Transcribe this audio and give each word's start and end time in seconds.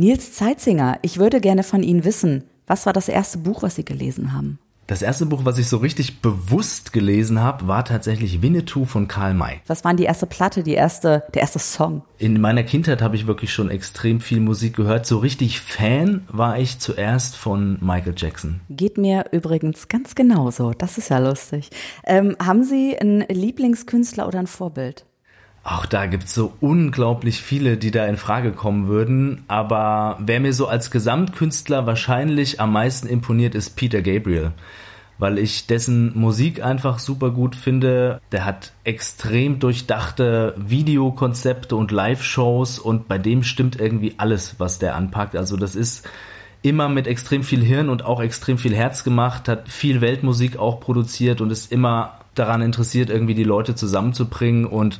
Nils 0.00 0.32
Zeitzinger, 0.32 1.00
ich 1.02 1.18
würde 1.18 1.40
gerne 1.40 1.64
von 1.64 1.82
Ihnen 1.82 2.04
wissen, 2.04 2.44
was 2.68 2.86
war 2.86 2.92
das 2.92 3.08
erste 3.08 3.38
Buch, 3.38 3.64
was 3.64 3.74
Sie 3.74 3.84
gelesen 3.84 4.32
haben? 4.32 4.60
Das 4.86 5.02
erste 5.02 5.26
Buch, 5.26 5.40
was 5.42 5.58
ich 5.58 5.66
so 5.66 5.78
richtig 5.78 6.22
bewusst 6.22 6.92
gelesen 6.92 7.40
habe, 7.40 7.66
war 7.66 7.84
tatsächlich 7.84 8.40
Winnetou 8.40 8.84
von 8.84 9.08
Karl 9.08 9.34
May. 9.34 9.60
Was 9.66 9.84
waren 9.84 9.96
die 9.96 10.04
erste 10.04 10.26
Platte, 10.26 10.62
die 10.62 10.74
erste, 10.74 11.24
der 11.34 11.42
erste 11.42 11.58
Song? 11.58 12.02
In 12.16 12.40
meiner 12.40 12.62
Kindheit 12.62 13.02
habe 13.02 13.16
ich 13.16 13.26
wirklich 13.26 13.52
schon 13.52 13.70
extrem 13.70 14.20
viel 14.20 14.38
Musik 14.38 14.76
gehört. 14.76 15.04
So 15.04 15.18
richtig 15.18 15.60
Fan 15.60 16.22
war 16.28 16.60
ich 16.60 16.78
zuerst 16.78 17.34
von 17.34 17.78
Michael 17.80 18.14
Jackson. 18.16 18.60
Geht 18.70 18.98
mir 18.98 19.24
übrigens 19.32 19.88
ganz 19.88 20.14
genauso. 20.14 20.74
Das 20.78 20.96
ist 20.96 21.08
ja 21.08 21.18
lustig. 21.18 21.70
Ähm, 22.06 22.36
haben 22.40 22.62
Sie 22.62 22.96
einen 22.96 23.22
Lieblingskünstler 23.22 24.28
oder 24.28 24.38
ein 24.38 24.46
Vorbild? 24.46 25.07
Auch 25.70 25.84
da 25.84 26.06
gibt's 26.06 26.32
so 26.32 26.54
unglaublich 26.60 27.42
viele, 27.42 27.76
die 27.76 27.90
da 27.90 28.06
in 28.06 28.16
Frage 28.16 28.52
kommen 28.52 28.88
würden. 28.88 29.44
Aber 29.48 30.16
wer 30.18 30.40
mir 30.40 30.54
so 30.54 30.66
als 30.66 30.90
Gesamtkünstler 30.90 31.84
wahrscheinlich 31.84 32.58
am 32.58 32.72
meisten 32.72 33.06
imponiert, 33.06 33.54
ist 33.54 33.76
Peter 33.76 34.00
Gabriel. 34.00 34.52
Weil 35.18 35.36
ich 35.36 35.66
dessen 35.66 36.18
Musik 36.18 36.64
einfach 36.64 36.98
super 36.98 37.32
gut 37.32 37.54
finde. 37.54 38.18
Der 38.32 38.46
hat 38.46 38.72
extrem 38.84 39.58
durchdachte 39.58 40.54
Videokonzepte 40.56 41.76
und 41.76 41.90
Live-Shows 41.90 42.78
und 42.78 43.06
bei 43.06 43.18
dem 43.18 43.42
stimmt 43.42 43.78
irgendwie 43.78 44.14
alles, 44.16 44.54
was 44.56 44.78
der 44.78 44.96
anpackt. 44.96 45.36
Also 45.36 45.58
das 45.58 45.76
ist 45.76 46.08
immer 46.62 46.88
mit 46.88 47.06
extrem 47.06 47.42
viel 47.42 47.62
Hirn 47.62 47.90
und 47.90 48.06
auch 48.06 48.22
extrem 48.22 48.56
viel 48.56 48.74
Herz 48.74 49.04
gemacht, 49.04 49.48
hat 49.48 49.68
viel 49.68 50.00
Weltmusik 50.00 50.58
auch 50.58 50.80
produziert 50.80 51.42
und 51.42 51.50
ist 51.50 51.70
immer 51.70 52.20
daran 52.34 52.62
interessiert, 52.62 53.10
irgendwie 53.10 53.34
die 53.34 53.44
Leute 53.44 53.74
zusammenzubringen 53.74 54.64
und 54.64 54.98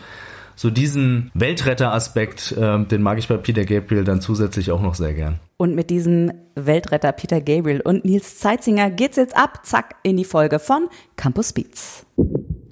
so 0.58 0.70
diesen 0.70 1.30
Weltretter-Aspekt, 1.34 2.50
äh, 2.50 2.84
den 2.84 3.00
mag 3.00 3.18
ich 3.18 3.28
bei 3.28 3.36
Peter 3.36 3.64
Gabriel 3.64 4.02
dann 4.02 4.20
zusätzlich 4.20 4.72
auch 4.72 4.82
noch 4.82 4.96
sehr 4.96 5.14
gern. 5.14 5.38
Und 5.56 5.76
mit 5.76 5.88
diesem 5.88 6.32
Weltretter 6.56 7.12
Peter 7.12 7.40
Gabriel 7.40 7.80
und 7.80 8.04
Nils 8.04 8.38
Zeitzinger 8.38 8.90
geht's 8.90 9.16
jetzt 9.16 9.36
ab, 9.36 9.64
zack, 9.64 9.94
in 10.02 10.16
die 10.16 10.24
Folge 10.24 10.58
von 10.58 10.88
Campus 11.14 11.52
Beats. 11.52 12.04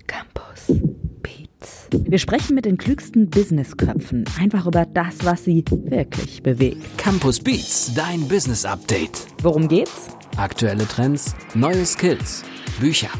Campus 0.09 0.81
Beats. 1.23 1.89
Wir 1.93 2.19
sprechen 2.19 2.57
mit 2.57 2.65
den 2.65 2.77
klügsten 2.77 3.31
Businessköpfen 3.31 4.25
einfach 4.41 4.67
über 4.67 4.85
das, 4.85 5.25
was 5.25 5.45
sie 5.45 5.65
wirklich 5.71 6.43
bewegt. 6.43 6.99
Campus 6.99 7.39
Beats, 7.39 7.95
dein 7.95 8.27
Business 8.27 8.65
Update. 8.65 9.29
Worum 9.43 9.69
geht's? 9.69 10.09
Aktuelle 10.37 10.89
Trends, 10.89 11.37
neue 11.55 11.87
Skills, 11.87 12.43
Bücher. 12.81 13.11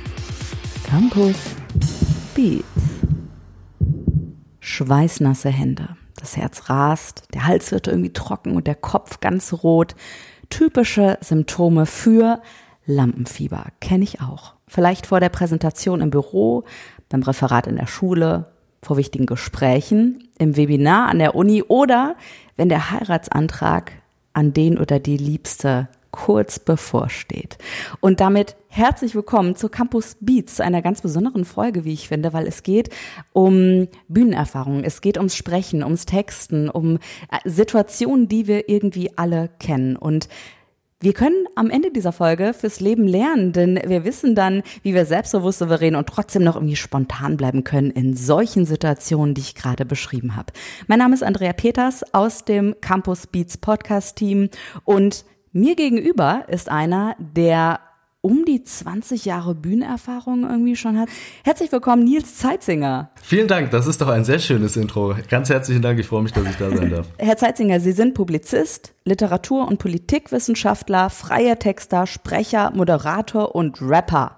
Campus 0.89 1.37
Beats. 2.35 2.65
Schweißnasse 4.77 5.49
Hände. 5.49 5.97
Das 6.21 6.37
Herz 6.37 6.69
rast, 6.69 7.23
der 7.33 7.47
Hals 7.47 7.73
wird 7.73 7.89
irgendwie 7.89 8.13
trocken 8.13 8.57
und 8.57 8.67
der 8.67 8.75
Kopf 8.75 9.21
ganz 9.21 9.55
rot. 9.63 9.95
Typische 10.51 11.17
Symptome 11.23 11.87
für 11.87 12.43
Lampenfieber 12.85 13.69
kenne 13.81 14.05
ich 14.05 14.21
auch. 14.21 14.53
Vielleicht 14.69 15.07
vor 15.07 15.19
der 15.19 15.31
Präsentation 15.31 16.03
im 16.03 16.11
Büro, 16.11 16.65
beim 17.09 17.23
Referat 17.23 17.67
in 17.67 17.77
der 17.77 17.87
Schule, 17.87 18.53
vor 18.83 18.99
wichtigen 18.99 19.25
Gesprächen, 19.25 20.29
im 20.39 20.59
Webinar 20.59 21.09
an 21.09 21.21
der 21.21 21.35
Uni 21.35 21.63
oder 21.63 22.15
wenn 22.57 22.69
der 22.69 22.91
Heiratsantrag 22.91 23.93
an 24.35 24.53
den 24.53 24.77
oder 24.77 24.99
die 24.99 25.17
Liebste 25.17 25.89
kurz 26.17 26.59
bevorsteht. 26.59 27.59
Und 28.01 28.21
damit 28.21 28.57
herzlich 28.69 29.15
willkommen 29.15 29.55
zu 29.55 29.69
Campus 29.69 30.17
Beats, 30.21 30.61
einer 30.61 30.83
ganz 30.83 31.03
besonderen 31.03 31.45
Folge, 31.45 31.85
wie 31.85 31.93
ich 31.93 32.09
finde, 32.09 32.33
weil 32.33 32.47
es 32.47 32.63
geht 32.63 32.89
um 33.33 33.87
Bühnenerfahrungen, 34.09 34.83
es 34.83 35.03
geht 35.03 35.19
ums 35.19 35.37
Sprechen, 35.37 35.85
ums 35.85 36.07
Texten, 36.07 36.69
um 36.69 36.97
äh, 37.31 37.39
Situationen, 37.45 38.29
die 38.29 38.47
wir 38.47 38.69
irgendwie 38.69 39.17
alle 39.17 39.51
kennen. 39.61 39.95
Und 39.95 40.29
wir 41.01 41.13
können 41.13 41.47
am 41.55 41.69
Ende 41.69 41.91
dieser 41.93 42.13
Folge 42.13 42.55
fürs 42.55 42.81
Leben 42.81 43.07
lernen, 43.07 43.53
denn 43.53 43.79
wir 43.87 44.07
wissen 44.07 44.35
dann, 44.35 44.63
wie 44.83 44.95
wir 44.95 45.05
selbstbewusst, 45.05 45.59
souverän 45.59 45.95
und 45.95 46.09
trotzdem 46.09 46.43
noch 46.43 46.57
irgendwie 46.57 46.77
spontan 46.77 47.37
bleiben 47.37 47.63
können 47.63 47.91
in 47.91 48.17
solchen 48.17 48.65
Situationen, 48.65 49.35
die 49.35 49.43
ich 49.43 49.55
gerade 49.55 49.85
beschrieben 49.85 50.35
habe. 50.35 50.55
Mein 50.87 51.01
Name 51.01 51.15
ist 51.15 51.23
Andrea 51.23 51.53
Peters 51.53 52.03
aus 52.15 52.47
dem 52.47 52.75
Campus 52.81 53.27
Beats 53.27 53.59
Podcast 53.59 54.17
Team 54.17 54.49
und 54.85 55.27
mir 55.57 55.75
gegenüber 55.75 56.45
ist 56.49 56.71
einer, 56.71 57.17
der 57.19 57.81
um 58.21 58.45
die 58.45 58.63
20 58.63 59.25
Jahre 59.25 59.55
Bühnenerfahrung 59.55 60.43
irgendwie 60.43 60.77
schon 60.77 60.99
hat. 60.99 61.09
Herzlich 61.45 61.71
willkommen, 61.71 62.05
Nils 62.05 62.37
Zeitzinger. 62.37 63.11
Vielen 63.23 63.47
Dank, 63.47 63.71
das 63.71 63.87
ist 63.87 64.01
doch 64.01 64.09
ein 64.09 64.25
sehr 64.25 64.41
schönes 64.41 64.77
Intro. 64.77 65.15
Ganz 65.31 65.49
herzlichen 65.49 65.81
Dank, 65.81 65.99
ich 65.99 66.07
freue 66.07 66.23
mich, 66.23 66.33
dass 66.33 66.45
ich 66.45 66.57
da 66.57 66.71
sein 66.71 66.91
darf. 66.91 67.07
Herr 67.19 67.37
Zeitzinger, 67.37 67.81
Sie 67.81 67.93
sind 67.93 68.15
Publizist, 68.15 68.95
Literatur- 69.05 69.67
und 69.67 69.79
Politikwissenschaftler, 69.79 71.09
freier 71.09 71.59
Texter, 71.59 72.07
Sprecher, 72.07 72.73
Moderator 72.75 73.55
und 73.55 73.81
Rapper. 73.81 74.37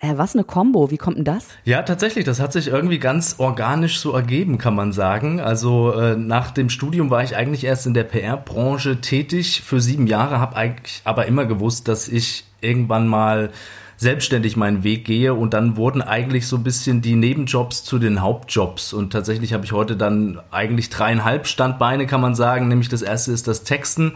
Äh, 0.00 0.16
was 0.16 0.34
eine 0.34 0.44
Combo, 0.44 0.92
wie 0.92 0.96
kommt 0.96 1.16
denn 1.16 1.24
das? 1.24 1.46
Ja, 1.64 1.82
tatsächlich, 1.82 2.24
das 2.24 2.38
hat 2.38 2.52
sich 2.52 2.68
irgendwie 2.68 3.00
ganz 3.00 3.36
organisch 3.38 3.98
so 3.98 4.12
ergeben, 4.12 4.56
kann 4.56 4.76
man 4.76 4.92
sagen. 4.92 5.40
Also 5.40 5.92
äh, 5.92 6.14
nach 6.14 6.52
dem 6.52 6.70
Studium 6.70 7.10
war 7.10 7.24
ich 7.24 7.34
eigentlich 7.34 7.64
erst 7.64 7.86
in 7.86 7.94
der 7.94 8.04
PR-Branche 8.04 9.00
tätig 9.00 9.62
für 9.62 9.80
sieben 9.80 10.06
Jahre, 10.06 10.38
habe 10.38 10.54
eigentlich 10.54 11.00
aber 11.02 11.26
immer 11.26 11.46
gewusst, 11.46 11.88
dass 11.88 12.06
ich 12.06 12.44
irgendwann 12.60 13.08
mal 13.08 13.50
selbstständig 13.98 14.56
meinen 14.56 14.84
Weg 14.84 15.04
gehe. 15.04 15.34
Und 15.34 15.52
dann 15.52 15.76
wurden 15.76 16.00
eigentlich 16.00 16.46
so 16.46 16.56
ein 16.56 16.62
bisschen 16.62 17.02
die 17.02 17.16
Nebenjobs 17.16 17.84
zu 17.84 17.98
den 17.98 18.22
Hauptjobs. 18.22 18.94
Und 18.94 19.12
tatsächlich 19.12 19.52
habe 19.52 19.64
ich 19.64 19.72
heute 19.72 19.96
dann 19.96 20.40
eigentlich 20.50 20.88
dreieinhalb 20.88 21.46
Standbeine, 21.46 22.06
kann 22.06 22.22
man 22.22 22.34
sagen, 22.34 22.68
nämlich 22.68 22.88
das 22.88 23.02
erste 23.02 23.32
ist 23.32 23.46
das 23.46 23.64
Texten, 23.64 24.14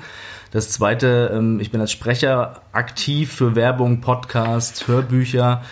das 0.53 0.71
zweite, 0.71 1.33
ähm, 1.35 1.61
ich 1.61 1.71
bin 1.71 1.81
als 1.81 1.93
Sprecher 1.93 2.61
aktiv 2.73 3.33
für 3.33 3.55
Werbung, 3.55 4.01
Podcasts, 4.01 4.87
Hörbücher. 4.87 5.63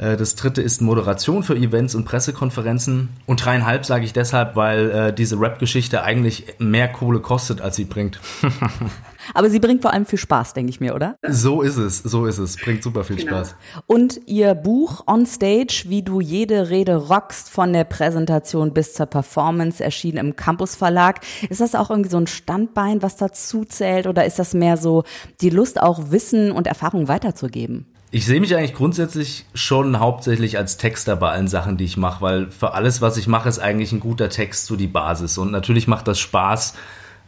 Äh, 0.00 0.16
das 0.16 0.34
dritte 0.34 0.62
ist 0.62 0.80
Moderation 0.80 1.42
für 1.42 1.54
Events 1.54 1.94
und 1.94 2.04
Pressekonferenzen. 2.04 3.10
Und 3.26 3.44
dreieinhalb 3.44 3.84
sage 3.84 4.04
ich 4.04 4.12
deshalb, 4.12 4.56
weil 4.56 4.90
äh, 4.90 5.12
diese 5.12 5.38
Rap-Geschichte 5.38 6.02
eigentlich 6.02 6.54
mehr 6.58 6.88
Kohle 6.88 7.20
kostet, 7.20 7.60
als 7.60 7.76
sie 7.76 7.84
bringt. 7.84 8.18
Aber 9.34 9.50
sie 9.50 9.60
bringt 9.60 9.82
vor 9.82 9.92
allem 9.92 10.06
viel 10.06 10.18
Spaß, 10.18 10.54
denke 10.54 10.70
ich 10.70 10.80
mir, 10.80 10.94
oder? 10.94 11.16
So 11.28 11.60
ist 11.60 11.76
es, 11.76 11.98
so 11.98 12.26
ist 12.26 12.38
es. 12.38 12.56
Bringt 12.56 12.82
super 12.82 13.04
viel 13.04 13.16
genau. 13.16 13.32
Spaß. 13.32 13.54
Und 13.86 14.20
ihr 14.26 14.54
Buch 14.54 15.04
On 15.06 15.26
Stage, 15.26 15.84
wie 15.88 16.02
du 16.02 16.20
jede 16.20 16.70
Rede 16.70 16.96
rockst, 16.96 17.50
von 17.50 17.72
der 17.72 17.84
Präsentation 17.84 18.72
bis 18.72 18.94
zur 18.94 19.06
Performance, 19.06 19.84
erschien 19.84 20.16
im 20.16 20.34
Campus 20.36 20.74
Verlag. 20.74 21.20
Ist 21.48 21.60
das 21.60 21.74
auch 21.74 21.90
irgendwie 21.90 22.10
so 22.10 22.16
ein 22.16 22.26
Standbein, 22.26 23.02
was 23.02 23.16
dazu 23.16 23.64
zählt? 23.64 24.06
Oder 24.06 24.24
ist 24.24 24.38
das 24.38 24.54
mehr 24.54 24.78
so 24.78 25.04
die 25.42 25.50
Lust, 25.50 25.80
auch 25.80 26.10
Wissen 26.10 26.50
und 26.50 26.66
Erfahrung 26.66 27.06
weiterzugeben? 27.06 27.86
Ich 28.12 28.26
sehe 28.26 28.40
mich 28.40 28.56
eigentlich 28.56 28.74
grundsätzlich 28.74 29.44
schon 29.54 30.00
hauptsächlich 30.00 30.58
als 30.58 30.76
Texter 30.76 31.14
bei 31.14 31.30
allen 31.30 31.46
Sachen, 31.46 31.76
die 31.76 31.84
ich 31.84 31.96
mache, 31.96 32.20
weil 32.20 32.50
für 32.50 32.74
alles, 32.74 33.00
was 33.00 33.16
ich 33.16 33.28
mache, 33.28 33.48
ist 33.48 33.60
eigentlich 33.60 33.92
ein 33.92 34.00
guter 34.00 34.28
Text 34.28 34.66
so 34.66 34.74
die 34.74 34.88
Basis. 34.88 35.38
Und 35.38 35.52
natürlich 35.52 35.86
macht 35.86 36.08
das 36.08 36.18
Spaß, 36.18 36.74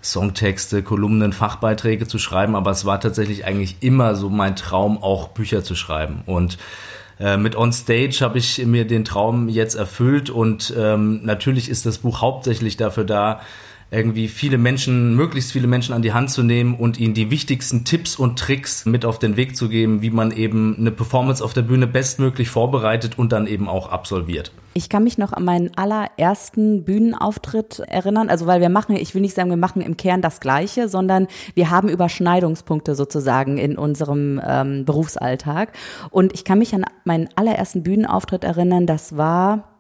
Songtexte, 0.03 0.83
Kolumnen, 0.83 1.33
Fachbeiträge 1.33 2.09
zu 2.09 2.19
schreiben, 2.19 2.57
aber 2.57 2.73
es 2.73 2.85
war 2.85 2.99
tatsächlich 2.99 3.45
eigentlich 3.45 3.77
immer 3.79 4.17
so 4.17 4.29
mein 4.29 4.57
Traum, 4.57 5.01
auch 5.01 5.29
Bücher 5.29 5.63
zu 5.63 5.77
schreiben. 5.77 6.23
Und 6.27 6.59
äh, 7.21 7.37
mit 7.37 7.55
On 7.55 7.73
Stage 7.73 8.19
habe 8.21 8.39
ich 8.39 8.67
mir 8.67 8.85
den 8.85 9.05
Traum 9.05 9.49
jetzt 9.49 9.77
erfüllt 9.77 10.31
und 10.31 10.75
ähm, 10.77 11.21
natürlich 11.23 11.69
ist 11.69 11.87
das 11.87 11.99
Buch 11.99 12.21
hauptsächlich 12.21 12.77
dafür 12.77 13.05
da, 13.05 13.41
irgendwie 13.93 14.29
viele 14.29 14.57
Menschen, 14.57 15.15
möglichst 15.15 15.53
viele 15.53 15.67
Menschen 15.67 15.95
an 15.95 16.01
die 16.01 16.15
Hand 16.15 16.31
zu 16.31 16.43
nehmen 16.43 16.75
und 16.75 16.99
ihnen 16.99 17.13
die 17.13 17.31
wichtigsten 17.31 17.85
Tipps 17.85 18.17
und 18.17 18.39
Tricks 18.39 18.87
mit 18.87 19.05
auf 19.05 19.19
den 19.19 19.37
Weg 19.37 19.55
zu 19.55 19.69
geben, 19.69 20.01
wie 20.01 20.11
man 20.11 20.33
eben 20.33 20.77
eine 20.79 20.91
Performance 20.91 21.45
auf 21.45 21.53
der 21.53 21.61
Bühne 21.61 21.87
bestmöglich 21.87 22.49
vorbereitet 22.49 23.19
und 23.19 23.33
dann 23.33 23.47
eben 23.47 23.69
auch 23.69 23.91
absolviert. 23.91 24.51
Ich 24.75 24.89
kann 24.89 25.05
mich 25.05 25.19
noch 25.19 25.35
an 25.35 25.45
meinen 25.45 25.77
allerersten 25.77 26.85
Bühnenauftritt 26.85 27.81
erinnern, 27.81 28.31
also 28.31 28.47
weil 28.47 28.63
wir 28.63 28.71
machen, 28.71 28.97
ich 28.97 29.15
will 29.15 29.21
nicht 29.21 29.35
sagen, 29.35 29.51
wir 29.51 29.59
machen 29.59 29.83
im 29.83 29.99
Kern 29.99 30.23
das 30.23 30.41
Gleiche, 30.41 30.89
sondern 30.89 31.27
wir 31.55 31.69
haben 31.69 31.91
Überschneidungspunkte 31.91 32.95
sozusagen 32.95 33.59
in 33.59 33.77
unserem 33.77 34.41
ähm, 34.43 34.87
Berufsalltag. 34.87 35.73
Und 36.09 36.33
ich 36.33 36.45
kann 36.45 36.59
mich 36.59 36.75
an 36.75 36.85
meinen 37.05 37.29
allerersten 37.37 37.83
Bühnenauftritt 37.83 38.45
erinnern, 38.45 38.87
das 38.87 39.19
war 39.19 39.72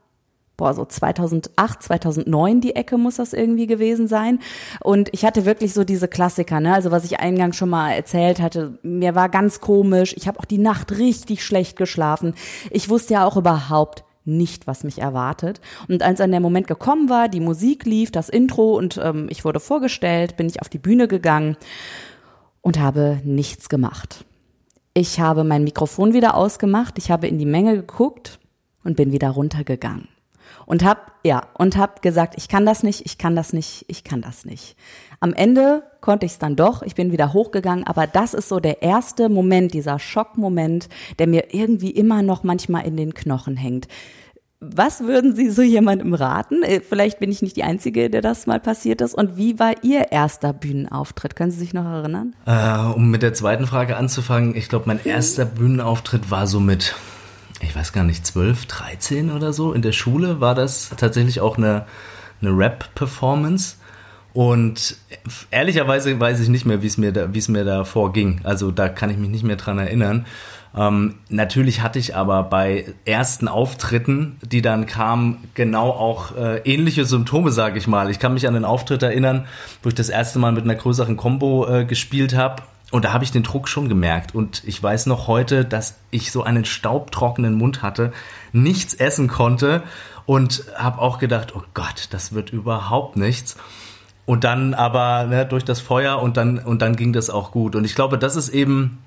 boah, 0.62 0.75
so 0.75 0.85
2008, 0.85 1.82
2009 1.82 2.61
die 2.61 2.76
Ecke 2.76 2.97
muss 2.97 3.17
das 3.17 3.32
irgendwie 3.32 3.67
gewesen 3.67 4.06
sein. 4.06 4.38
Und 4.81 5.09
ich 5.12 5.25
hatte 5.25 5.44
wirklich 5.44 5.75
so 5.75 5.82
diese 5.82 6.06
Klassiker, 6.06 6.61
ne? 6.61 6.73
Also 6.73 6.93
was 6.93 7.05
ich 7.05 7.19
eingangs 7.19 7.56
schon 7.56 7.69
mal 7.69 7.91
erzählt 7.91 8.41
hatte, 8.41 8.79
mir 8.85 9.17
war 9.17 9.29
ganz 9.29 9.61
komisch. 9.61 10.14
Ich 10.17 10.29
habe 10.29 10.38
auch 10.38 10.44
die 10.44 10.59
Nacht 10.59 10.93
richtig 10.93 11.44
schlecht 11.44 11.76
geschlafen. 11.76 12.35
Ich 12.70 12.88
wusste 12.88 13.14
ja 13.14 13.26
auch 13.26 13.37
überhaupt 13.37 14.05
nicht, 14.25 14.69
was 14.69 14.85
mich 14.85 15.00
erwartet. 15.00 15.61
Und 15.88 16.05
als 16.05 16.19
dann 16.19 16.31
der 16.31 16.38
Moment 16.38 16.69
gekommen 16.69 17.08
war, 17.08 17.29
die 17.29 17.41
Musik 17.41 17.85
lief, 17.85 18.12
das 18.12 18.29
Intro 18.29 18.79
und 18.79 19.00
ähm, 19.03 19.26
ich 19.31 19.44
wurde 19.44 19.58
vorgestellt, 19.58 20.37
bin 20.37 20.47
ich 20.47 20.62
auf 20.62 20.69
die 20.69 20.79
Bühne 20.79 21.08
gegangen 21.08 21.56
und 22.61 22.79
habe 22.79 23.20
nichts 23.25 23.69
gemacht. 23.69 24.25
Ich 24.94 25.19
habe 25.19 25.43
mein 25.43 25.65
Mikrofon 25.65 26.12
wieder 26.12 26.37
ausgemacht, 26.37 26.99
ich 26.99 27.11
habe 27.11 27.26
in 27.26 27.38
die 27.38 27.47
Menge 27.47 27.75
geguckt 27.75 28.38
und 28.85 28.97
bin 28.97 29.11
wieder 29.11 29.31
runtergegangen. 29.31 30.06
Und 30.67 30.85
hab 30.85 31.12
ja 31.25 31.43
und 31.55 31.76
hab 31.76 32.03
gesagt, 32.03 32.35
ich 32.37 32.49
kann 32.49 32.67
das 32.67 32.82
nicht, 32.82 33.06
ich 33.06 33.19
kann 33.19 33.37
das 33.37 33.53
nicht, 33.53 33.85
ich 33.88 34.05
kann 34.05 34.23
das 34.23 34.44
nicht. 34.44 34.76
Am 35.20 35.32
Ende 35.35 35.85
konnte 36.00 36.26
ich 36.26 36.32
es 36.32 36.38
dann 36.38 36.56
doch, 36.56 36.82
ich 36.82 36.94
bin 36.94 37.12
wieder 37.12 37.32
hochgegangen, 37.32 37.87
aber 37.87 38.06
das 38.06 38.35
ist 38.35 38.49
so 38.49 38.61
der 38.61 38.82
erste 38.82 39.29
Moment, 39.29 39.73
dieser 39.73 39.99
Schockmoment, 39.99 40.88
der 41.19 41.29
mir 41.29 41.55
irgendwie 41.55 41.91
immer 41.91 42.23
noch 42.23 42.43
manchmal 42.43 42.87
in 42.87 42.97
den 42.97 43.14
Knochen 43.14 43.56
hängt. 43.56 43.87
Was 44.64 45.00
würden 45.00 45.35
Sie 45.35 45.50
so 45.50 45.61
jemandem 45.61 46.14
raten? 46.14 46.62
Äh, 46.62 46.81
vielleicht 46.81 47.19
bin 47.19 47.32
ich 47.32 47.43
nicht 47.43 47.56
die 47.56 47.65
Einzige, 47.65 48.08
der 48.08 48.20
das 48.20 48.47
mal 48.47 48.61
passiert 48.61 49.00
ist. 49.00 49.12
Und 49.12 49.37
wie 49.37 49.58
war 49.58 49.82
Ihr 49.82 50.12
erster 50.12 50.53
Bühnenauftritt? 50.53 51.35
Können 51.35 51.50
Sie 51.50 51.58
sich 51.58 51.75
noch 51.75 51.85
erinnern? 51.85 52.37
Äh, 52.47 52.94
um 52.94 53.11
mit 53.11 53.23
der 53.23 53.35
zweiten 53.35 53.67
Frage 53.67 53.97
anzufangen, 53.97 54.55
ich 54.55 54.69
glaube, 54.69 54.85
mein 54.87 55.05
erster 55.05 55.47
Bühnenauftritt 55.47 56.31
war 56.31 56.47
so 56.47 56.61
mit, 56.61 56.94
ich 57.62 57.75
weiß 57.75 57.93
gar 57.93 58.05
nicht, 58.05 58.26
12, 58.26 58.67
13 58.67 59.31
oder 59.31 59.53
so. 59.53 59.73
In 59.73 59.82
der 59.82 59.93
Schule 59.93 60.41
war 60.41 60.55
das 60.55 60.91
tatsächlich 60.97 61.41
auch 61.41 61.56
eine, 61.56 61.87
eine 62.41 62.50
Rap-Performance. 62.50 63.76
Und 64.35 64.97
ehrlicherweise 65.50 66.19
weiß 66.19 66.41
ich 66.41 66.49
nicht 66.49 66.64
mehr, 66.64 66.82
wie 66.82 66.87
es 66.87 66.97
mir 66.97 67.12
da, 67.12 67.29
es 67.35 67.49
mir 67.49 67.64
da 67.64 67.85
vorging. 67.85 68.41
Also 68.44 68.70
da 68.70 68.88
kann 68.88 69.11
ich 69.11 69.19
mich 69.19 69.29
nicht 69.29 69.44
mehr 69.44 69.56
dran 69.56 69.79
erinnern. 69.79 70.26
Ähm, 70.75 71.17
natürlich 71.29 71.82
hatte 71.82 71.99
ich 71.99 72.17
aber 72.17 72.44
bei 72.44 72.87
ersten 73.05 73.47
Auftritten, 73.47 74.38
die 74.43 74.62
dann 74.62 74.87
kamen, 74.87 75.49
genau 75.55 75.91
auch 75.91 76.35
äh, 76.35 76.58
ähnliche 76.65 77.05
Symptome, 77.05 77.50
sage 77.50 77.79
ich 77.79 77.87
mal. 77.87 78.11
Ich 78.11 78.19
kann 78.19 78.32
mich 78.32 78.49
an 78.49 78.55
den 78.55 78.65
Auftritt 78.65 79.03
erinnern, 79.03 79.47
wo 79.82 79.91
ich 79.91 79.94
das 79.94 80.08
erste 80.08 80.38
Mal 80.38 80.53
mit 80.53 80.65
einer 80.65 80.75
größeren 80.75 81.19
Combo 81.19 81.69
äh, 81.69 81.85
gespielt 81.85 82.35
habe. 82.35 82.62
Und 82.93 83.06
da 83.06 83.15
habe 83.15 83.25
ich 83.25 83.33
den 83.33 83.43
Druck 83.43 83.69
schon 83.69 83.89
gemerkt. 83.89 84.35
Und 84.35 84.62
ich 84.67 84.81
weiß 84.81 85.06
noch 85.06 85.27
heute, 85.27 85.65
dass 85.65 85.97
ich 86.11 86.31
so 86.31 86.43
einen 86.43 86.67
staubtrockenen 86.67 87.55
Mund 87.55 87.83
hatte, 87.83 88.12
nichts 88.53 88.93
essen 88.93 89.29
konnte 89.29 89.83
und 90.27 90.65
habe 90.77 91.00
auch 91.00 91.19
gedacht, 91.19 91.56
oh 91.56 91.62
Gott, 91.73 92.09
das 92.11 92.35
wird 92.35 92.50
überhaupt 92.50 93.17
nichts. 93.17 93.56
Und 94.27 94.44
dann 94.44 94.75
aber 94.75 95.25
ne, 95.25 95.47
durch 95.47 95.65
das 95.65 95.81
Feuer 95.81 96.21
und 96.21 96.37
dann 96.37 96.59
und 96.59 96.83
dann 96.83 96.94
ging 96.94 97.15
das 97.15 97.31
auch 97.31 97.50
gut. 97.50 97.75
Und 97.75 97.85
ich 97.87 97.94
glaube, 97.94 98.19
das 98.19 98.37
ist 98.37 98.50
eben 98.50 98.99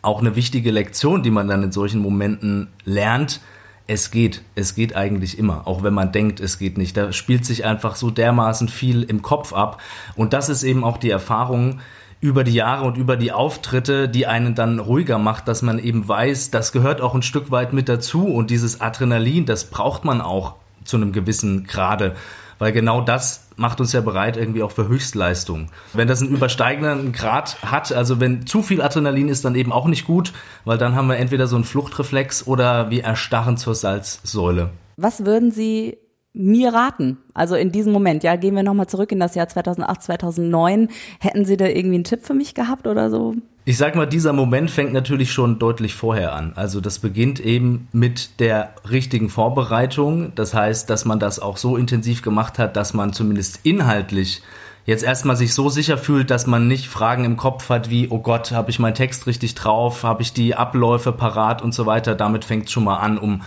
auch 0.00 0.20
eine 0.20 0.34
wichtige 0.34 0.70
Lektion, 0.70 1.22
die 1.22 1.30
man 1.30 1.46
dann 1.46 1.62
in 1.62 1.72
solchen 1.72 2.00
Momenten 2.00 2.68
lernt. 2.84 3.40
Es 3.86 4.10
geht, 4.10 4.42
es 4.54 4.74
geht 4.74 4.96
eigentlich 4.96 5.38
immer, 5.38 5.68
auch 5.68 5.82
wenn 5.82 5.94
man 5.94 6.10
denkt, 6.10 6.40
es 6.40 6.58
geht 6.58 6.78
nicht. 6.78 6.96
Da 6.96 7.12
spielt 7.12 7.44
sich 7.44 7.66
einfach 7.66 7.96
so 7.96 8.10
dermaßen 8.10 8.68
viel 8.68 9.02
im 9.02 9.20
Kopf 9.20 9.52
ab. 9.52 9.80
Und 10.16 10.32
das 10.32 10.48
ist 10.48 10.62
eben 10.62 10.84
auch 10.84 10.96
die 10.96 11.10
Erfahrung 11.10 11.80
über 12.20 12.44
die 12.44 12.54
Jahre 12.54 12.84
und 12.84 12.96
über 12.96 13.16
die 13.16 13.32
Auftritte, 13.32 14.08
die 14.08 14.26
einen 14.26 14.54
dann 14.54 14.78
ruhiger 14.78 15.18
macht, 15.18 15.48
dass 15.48 15.62
man 15.62 15.78
eben 15.78 16.08
weiß, 16.08 16.50
das 16.50 16.72
gehört 16.72 17.00
auch 17.00 17.14
ein 17.14 17.22
Stück 17.22 17.50
weit 17.50 17.72
mit 17.72 17.88
dazu. 17.88 18.26
Und 18.26 18.50
dieses 18.50 18.80
Adrenalin, 18.80 19.46
das 19.46 19.66
braucht 19.66 20.04
man 20.04 20.20
auch 20.20 20.54
zu 20.84 20.96
einem 20.96 21.12
gewissen 21.12 21.64
Grade 21.66 22.14
weil 22.58 22.72
genau 22.72 23.00
das 23.00 23.48
macht 23.56 23.80
uns 23.80 23.92
ja 23.92 24.00
bereit 24.00 24.36
irgendwie 24.36 24.62
auch 24.62 24.70
für 24.70 24.88
Höchstleistung. 24.88 25.68
Wenn 25.92 26.08
das 26.08 26.22
einen 26.22 26.30
übersteigenden 26.30 27.12
Grad 27.12 27.62
hat, 27.62 27.92
also 27.92 28.20
wenn 28.20 28.46
zu 28.46 28.62
viel 28.62 28.82
Adrenalin 28.82 29.28
ist, 29.28 29.44
dann 29.44 29.54
eben 29.54 29.72
auch 29.72 29.86
nicht 29.86 30.06
gut, 30.06 30.32
weil 30.64 30.78
dann 30.78 30.94
haben 30.94 31.08
wir 31.08 31.16
entweder 31.16 31.46
so 31.46 31.56
einen 31.56 31.64
Fluchtreflex 31.64 32.46
oder 32.46 32.90
wir 32.90 33.04
erstarren 33.04 33.56
zur 33.56 33.74
Salzsäule. 33.74 34.70
Was 34.96 35.24
würden 35.24 35.50
Sie 35.50 35.98
mir 36.36 36.72
raten? 36.72 37.18
Also 37.34 37.56
in 37.56 37.72
diesem 37.72 37.92
Moment, 37.92 38.22
ja, 38.22 38.36
gehen 38.36 38.54
wir 38.54 38.62
nochmal 38.62 38.86
zurück 38.86 39.10
in 39.12 39.20
das 39.20 39.34
Jahr 39.34 39.48
2008, 39.48 40.02
2009. 40.02 40.88
Hätten 41.18 41.44
Sie 41.44 41.56
da 41.56 41.66
irgendwie 41.66 41.96
einen 41.96 42.04
Tipp 42.04 42.24
für 42.24 42.34
mich 42.34 42.54
gehabt 42.54 42.86
oder 42.86 43.10
so? 43.10 43.34
Ich 43.64 43.78
sag 43.78 43.96
mal, 43.96 44.06
dieser 44.06 44.32
Moment 44.32 44.70
fängt 44.70 44.92
natürlich 44.92 45.32
schon 45.32 45.58
deutlich 45.58 45.94
vorher 45.94 46.34
an. 46.34 46.52
Also 46.54 46.80
das 46.80 47.00
beginnt 47.00 47.40
eben 47.40 47.88
mit 47.90 48.38
der 48.38 48.74
richtigen 48.88 49.28
Vorbereitung. 49.28 50.30
Das 50.36 50.54
heißt, 50.54 50.88
dass 50.88 51.04
man 51.04 51.18
das 51.18 51.40
auch 51.40 51.56
so 51.56 51.76
intensiv 51.76 52.22
gemacht 52.22 52.60
hat, 52.60 52.76
dass 52.76 52.94
man 52.94 53.12
zumindest 53.12 53.60
inhaltlich 53.64 54.42
jetzt 54.84 55.02
erstmal 55.02 55.34
sich 55.34 55.52
so 55.52 55.68
sicher 55.68 55.98
fühlt, 55.98 56.30
dass 56.30 56.46
man 56.46 56.68
nicht 56.68 56.86
Fragen 56.86 57.24
im 57.24 57.36
Kopf 57.36 57.68
hat 57.68 57.90
wie, 57.90 58.06
oh 58.08 58.20
Gott, 58.20 58.52
habe 58.52 58.70
ich 58.70 58.78
meinen 58.78 58.94
Text 58.94 59.26
richtig 59.26 59.56
drauf, 59.56 60.04
habe 60.04 60.22
ich 60.22 60.32
die 60.32 60.54
Abläufe 60.54 61.10
parat 61.10 61.60
und 61.60 61.74
so 61.74 61.86
weiter. 61.86 62.14
Damit 62.14 62.44
fängt 62.44 62.66
es 62.66 62.72
schon 62.72 62.84
mal 62.84 62.98
an, 62.98 63.18
um 63.18 63.42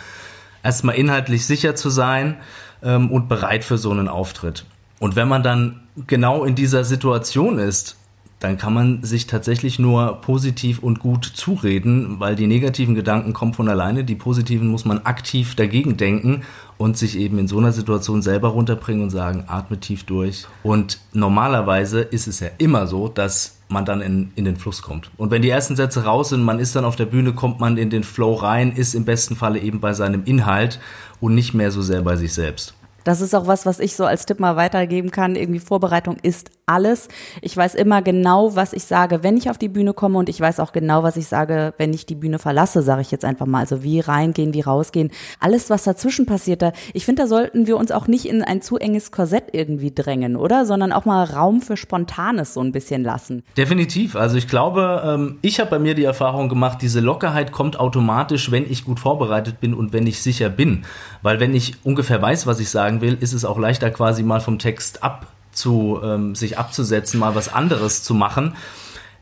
erstmal 0.64 0.96
inhaltlich 0.96 1.46
sicher 1.46 1.76
zu 1.76 1.90
sein 1.90 2.36
ähm, 2.84 3.12
und 3.12 3.30
bereit 3.30 3.64
für 3.64 3.78
so 3.78 3.92
einen 3.92 4.08
Auftritt. 4.08 4.66
Und 5.00 5.16
wenn 5.16 5.28
man 5.28 5.44
dann 5.44 5.82
genau 6.08 6.44
in 6.44 6.56
dieser 6.56 6.84
Situation 6.84 7.60
ist, 7.60 7.96
dann 8.40 8.58
kann 8.58 8.74
man 8.74 9.04
sich 9.04 9.28
tatsächlich 9.28 9.80
nur 9.80 10.22
positiv 10.22 10.80
und 10.80 11.00
gut 11.00 11.26
zureden, 11.26 12.20
weil 12.20 12.36
die 12.36 12.48
negativen 12.48 12.96
Gedanken 12.96 13.34
kommen 13.34 13.54
von 13.54 13.68
alleine, 13.68 14.06
die 14.06 14.16
positiven 14.16 14.70
muss 14.70 14.86
man 14.86 15.00
aktiv 15.00 15.56
dagegen 15.56 15.98
denken 15.98 16.44
und 16.80 16.98
sich 16.98 17.20
eben 17.20 17.38
in 17.38 17.48
so 17.48 17.58
einer 17.58 17.74
Situation 17.74 18.22
selber 18.22 18.48
runterbringen 18.48 19.04
und 19.04 19.10
sagen, 19.10 19.44
atme 19.48 19.82
tief 19.82 20.06
durch. 20.06 20.48
Und 20.64 21.02
normalerweise 21.12 22.00
ist 22.00 22.26
es 22.26 22.40
ja 22.40 22.48
immer 22.58 22.88
so, 22.88 23.10
dass 23.10 23.58
man 23.68 23.84
dann 23.84 24.02
in, 24.02 24.32
in 24.36 24.46
den 24.46 24.56
Fluss 24.56 24.82
kommt. 24.82 25.12
Und 25.18 25.30
wenn 25.30 25.42
die 25.42 25.50
ersten 25.50 25.76
Sätze 25.76 26.06
raus 26.06 26.30
sind, 26.30 26.42
man 26.42 26.58
ist 26.58 26.78
dann 26.78 26.86
auf 26.86 26.96
der 26.96 27.06
Bühne, 27.06 27.34
kommt 27.34 27.60
man 27.60 27.78
in 27.78 27.90
den 27.90 28.04
Flow 28.04 28.34
rein, 28.34 28.72
ist 28.72 28.96
im 28.96 29.04
besten 29.04 29.36
Falle 29.36 29.60
eben 29.60 29.82
bei 29.82 29.94
seinem 29.94 30.24
Inhalt 30.24 30.80
und 31.20 31.36
nicht 31.36 31.54
mehr 31.54 31.70
so 31.70 31.82
sehr 31.82 32.02
bei 32.02 32.16
sich 32.16 32.34
selbst. 32.34 32.74
Das 33.04 33.20
ist 33.20 33.36
auch 33.36 33.46
was, 33.46 33.66
was 33.66 33.80
ich 33.80 33.96
so 33.96 34.06
als 34.06 34.26
Tipp 34.26 34.40
mal 34.40 34.56
weitergeben 34.56 35.12
kann. 35.12 35.36
Irgendwie 35.36 35.60
Vorbereitung 35.60 36.16
ist 36.22 36.50
alles. 36.70 37.08
Ich 37.42 37.58
weiß 37.58 37.76
immer 37.76 38.02
genau, 38.02 38.56
was 38.56 38.74
ich 38.74 38.84
sage, 38.84 39.24
wenn 39.24 39.36
ich 39.36 39.50
auf 39.50 39.58
die 39.58 39.68
Bühne 39.68 39.94
komme 39.94 40.18
und 40.18 40.30
ich 40.30 40.40
weiß 40.40 40.60
auch 40.60 40.72
genau, 40.72 41.04
was 41.04 41.18
ich 41.18 41.28
sage, 41.28 41.74
wenn 41.78 41.94
ich 41.94 42.06
die 42.06 42.16
Bühne 42.16 42.40
verlasse, 42.40 42.82
sage 42.82 43.02
ich 43.02 43.12
jetzt 43.12 43.26
einfach 43.26 43.48
mal. 43.48 43.60
Also 43.60 43.84
wie 43.84 44.00
reingehen, 44.00 44.54
wie 44.54 44.62
rausgehen. 44.62 45.12
Alles, 45.40 45.70
was 45.70 45.84
dazwischen 45.84 46.26
passiert, 46.26 46.62
da, 46.62 46.72
ich 46.94 47.06
finde, 47.06 47.24
da 47.24 47.28
sollten 47.28 47.68
wir 47.68 47.78
uns 47.78 47.92
auch 47.92 48.08
nicht 48.08 48.26
in 48.26 48.44
ein 48.44 48.62
zu 48.62 48.78
enges 48.78 49.12
Korsett 49.12 49.46
irgendwie 49.54 49.94
drängen, 49.94 50.36
oder? 50.36 50.66
Sondern 50.66 50.92
auch 50.92 51.06
mal 51.06 51.24
Raum 51.24 51.62
für 51.62 51.76
Spontanes 51.76 52.54
so 52.54 52.62
ein 52.62 52.72
bisschen 52.72 53.04
lassen. 53.04 53.44
Definitiv. 53.58 54.16
Also 54.16 54.38
ich 54.38 54.48
glaube, 54.48 55.02
ähm, 55.06 55.40
ich 55.42 55.60
habe 55.60 55.72
bei 55.72 55.80
mir 55.80 55.96
die 55.96 56.04
Erfahrung 56.04 56.50
gemacht, 56.50 56.80
diese 56.82 57.00
Lockerheit 57.00 57.52
kommt 57.52 57.80
automatisch, 57.80 58.52
wenn 58.52 58.70
ich 58.70 58.86
gut 58.86 59.00
vorbereitet 59.00 59.60
bin 59.60 59.74
und 59.74 59.92
wenn 59.92 60.06
ich 60.06 60.22
sicher 60.22 60.50
bin. 60.50 60.86
Weil 61.24 61.40
wenn 61.40 61.56
ich 61.56 61.78
ungefähr 61.84 62.22
weiß, 62.22 62.46
was 62.46 62.60
ich 62.60 62.70
sagen 62.70 63.02
will, 63.02 63.18
ist 63.20 63.34
es 63.34 63.44
auch 63.44 63.58
leichter 63.58 63.90
quasi 63.90 64.22
mal 64.22 64.40
vom 64.40 64.60
Text 64.60 65.04
ab 65.04 65.26
zu, 65.60 66.00
ähm, 66.04 66.34
sich 66.34 66.58
abzusetzen, 66.58 67.20
mal 67.20 67.36
was 67.36 67.54
anderes 67.54 68.04
zu 68.04 68.14
machen. 68.14 68.56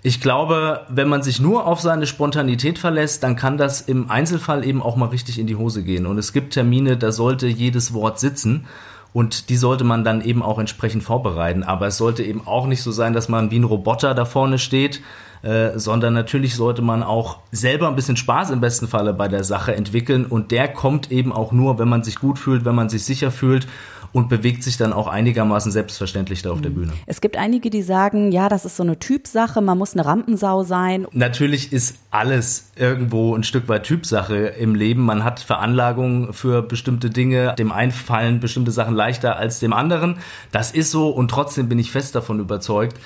Ich 0.03 0.21
glaube, 0.21 0.85
wenn 0.89 1.09
man 1.09 1.23
sich 1.23 1.41
nur 1.41 1.65
auf 1.65 1.81
seine 1.81 2.07
Spontanität 2.07 2.79
verlässt, 2.79 3.23
dann 3.23 3.35
kann 3.35 3.57
das 3.57 3.81
im 3.81 4.09
Einzelfall 4.09 4.65
eben 4.65 4.81
auch 4.81 4.95
mal 4.95 5.09
richtig 5.09 5.39
in 5.39 5.47
die 5.47 5.55
Hose 5.55 5.83
gehen. 5.83 6.05
Und 6.05 6.17
es 6.17 6.31
gibt 6.31 6.53
Termine, 6.53 6.95
da 6.97 7.11
sollte 7.11 7.47
jedes 7.47 7.93
Wort 7.93 8.19
sitzen. 8.19 8.67
Und 9.13 9.49
die 9.49 9.57
sollte 9.57 9.83
man 9.83 10.03
dann 10.03 10.21
eben 10.21 10.43
auch 10.43 10.59
entsprechend 10.59 11.03
vorbereiten. 11.03 11.63
Aber 11.63 11.87
es 11.87 11.97
sollte 11.97 12.23
eben 12.23 12.45
auch 12.45 12.67
nicht 12.67 12.83
so 12.83 12.91
sein, 12.91 13.13
dass 13.13 13.29
man 13.29 13.49
wie 13.49 13.57
ein 13.57 13.63
Roboter 13.63 14.13
da 14.13 14.25
vorne 14.25 14.59
steht, 14.59 15.01
äh, 15.41 15.79
sondern 15.79 16.13
natürlich 16.13 16.55
sollte 16.55 16.81
man 16.81 17.01
auch 17.01 17.39
selber 17.51 17.87
ein 17.87 17.95
bisschen 17.95 18.17
Spaß 18.17 18.51
im 18.51 18.61
besten 18.61 18.87
Falle 18.87 19.13
bei 19.13 19.27
der 19.27 19.43
Sache 19.43 19.75
entwickeln. 19.75 20.25
Und 20.25 20.51
der 20.51 20.67
kommt 20.67 21.11
eben 21.11 21.33
auch 21.33 21.51
nur, 21.51 21.79
wenn 21.79 21.89
man 21.89 22.03
sich 22.03 22.19
gut 22.19 22.37
fühlt, 22.37 22.63
wenn 22.63 22.75
man 22.75 22.89
sich 22.89 23.05
sicher 23.05 23.31
fühlt 23.31 23.67
und 24.13 24.29
bewegt 24.29 24.63
sich 24.63 24.77
dann 24.77 24.93
auch 24.93 25.07
einigermaßen 25.07 25.71
selbstverständlich 25.71 26.41
da 26.41 26.51
auf 26.51 26.61
der 26.61 26.71
mhm. 26.71 26.75
Bühne. 26.75 26.93
Es 27.05 27.21
gibt 27.21 27.37
einige, 27.37 27.69
die 27.69 27.81
sagen, 27.81 28.31
ja, 28.31 28.49
das 28.49 28.65
ist 28.65 28.77
so 28.77 28.83
eine 28.83 28.99
Typsache, 28.99 29.61
man 29.61 29.77
muss 29.77 29.93
eine 29.93 30.05
Rampensau 30.05 30.63
sein. 30.63 31.07
Natürlich 31.11 31.71
ist 31.73 31.95
alles 32.11 32.71
irgendwo 32.75 33.35
ein 33.35 33.43
Stück 33.43 33.67
weit 33.67 33.83
Typsache 33.83 34.35
im 34.35 34.75
Leben. 34.75 35.03
Man 35.03 35.23
hat 35.23 35.39
Veranlagungen 35.39 36.33
für 36.33 36.61
bestimmte 36.61 37.09
Dinge, 37.09 37.55
dem 37.57 37.71
einen 37.71 37.91
fallen 37.91 38.39
bestimmte 38.39 38.71
Sachen 38.71 38.95
leichter 38.95 39.37
als 39.37 39.59
dem 39.59 39.73
anderen. 39.73 40.17
Das 40.51 40.71
ist 40.71 40.91
so 40.91 41.09
und 41.09 41.29
trotzdem 41.29 41.69
bin 41.69 41.79
ich 41.79 41.91
fest 41.91 42.15
davon 42.15 42.39
überzeugt, 42.39 42.97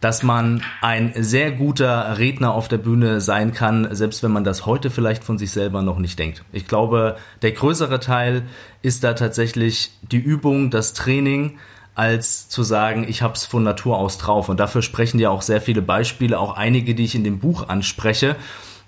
dass 0.00 0.22
man 0.22 0.62
ein 0.80 1.12
sehr 1.16 1.50
guter 1.50 2.18
Redner 2.18 2.54
auf 2.54 2.68
der 2.68 2.78
Bühne 2.78 3.20
sein 3.20 3.52
kann, 3.52 3.88
selbst 3.90 4.22
wenn 4.22 4.30
man 4.30 4.44
das 4.44 4.64
heute 4.64 4.90
vielleicht 4.90 5.24
von 5.24 5.38
sich 5.38 5.50
selber 5.50 5.82
noch 5.82 5.98
nicht 5.98 6.18
denkt. 6.18 6.44
Ich 6.52 6.66
glaube, 6.66 7.16
der 7.42 7.52
größere 7.52 7.98
Teil 7.98 8.42
ist 8.82 9.02
da 9.02 9.14
tatsächlich 9.14 9.90
die 10.02 10.18
Übung, 10.18 10.70
das 10.70 10.92
Training, 10.92 11.58
als 11.98 12.48
zu 12.48 12.62
sagen, 12.62 13.04
ich 13.08 13.22
habe 13.22 13.34
es 13.34 13.44
von 13.44 13.64
Natur 13.64 13.98
aus 13.98 14.18
drauf. 14.18 14.48
Und 14.48 14.60
dafür 14.60 14.82
sprechen 14.82 15.18
ja 15.18 15.30
auch 15.30 15.42
sehr 15.42 15.60
viele 15.60 15.82
Beispiele, 15.82 16.38
auch 16.38 16.56
einige, 16.56 16.94
die 16.94 17.04
ich 17.04 17.16
in 17.16 17.24
dem 17.24 17.40
Buch 17.40 17.68
anspreche. 17.68 18.36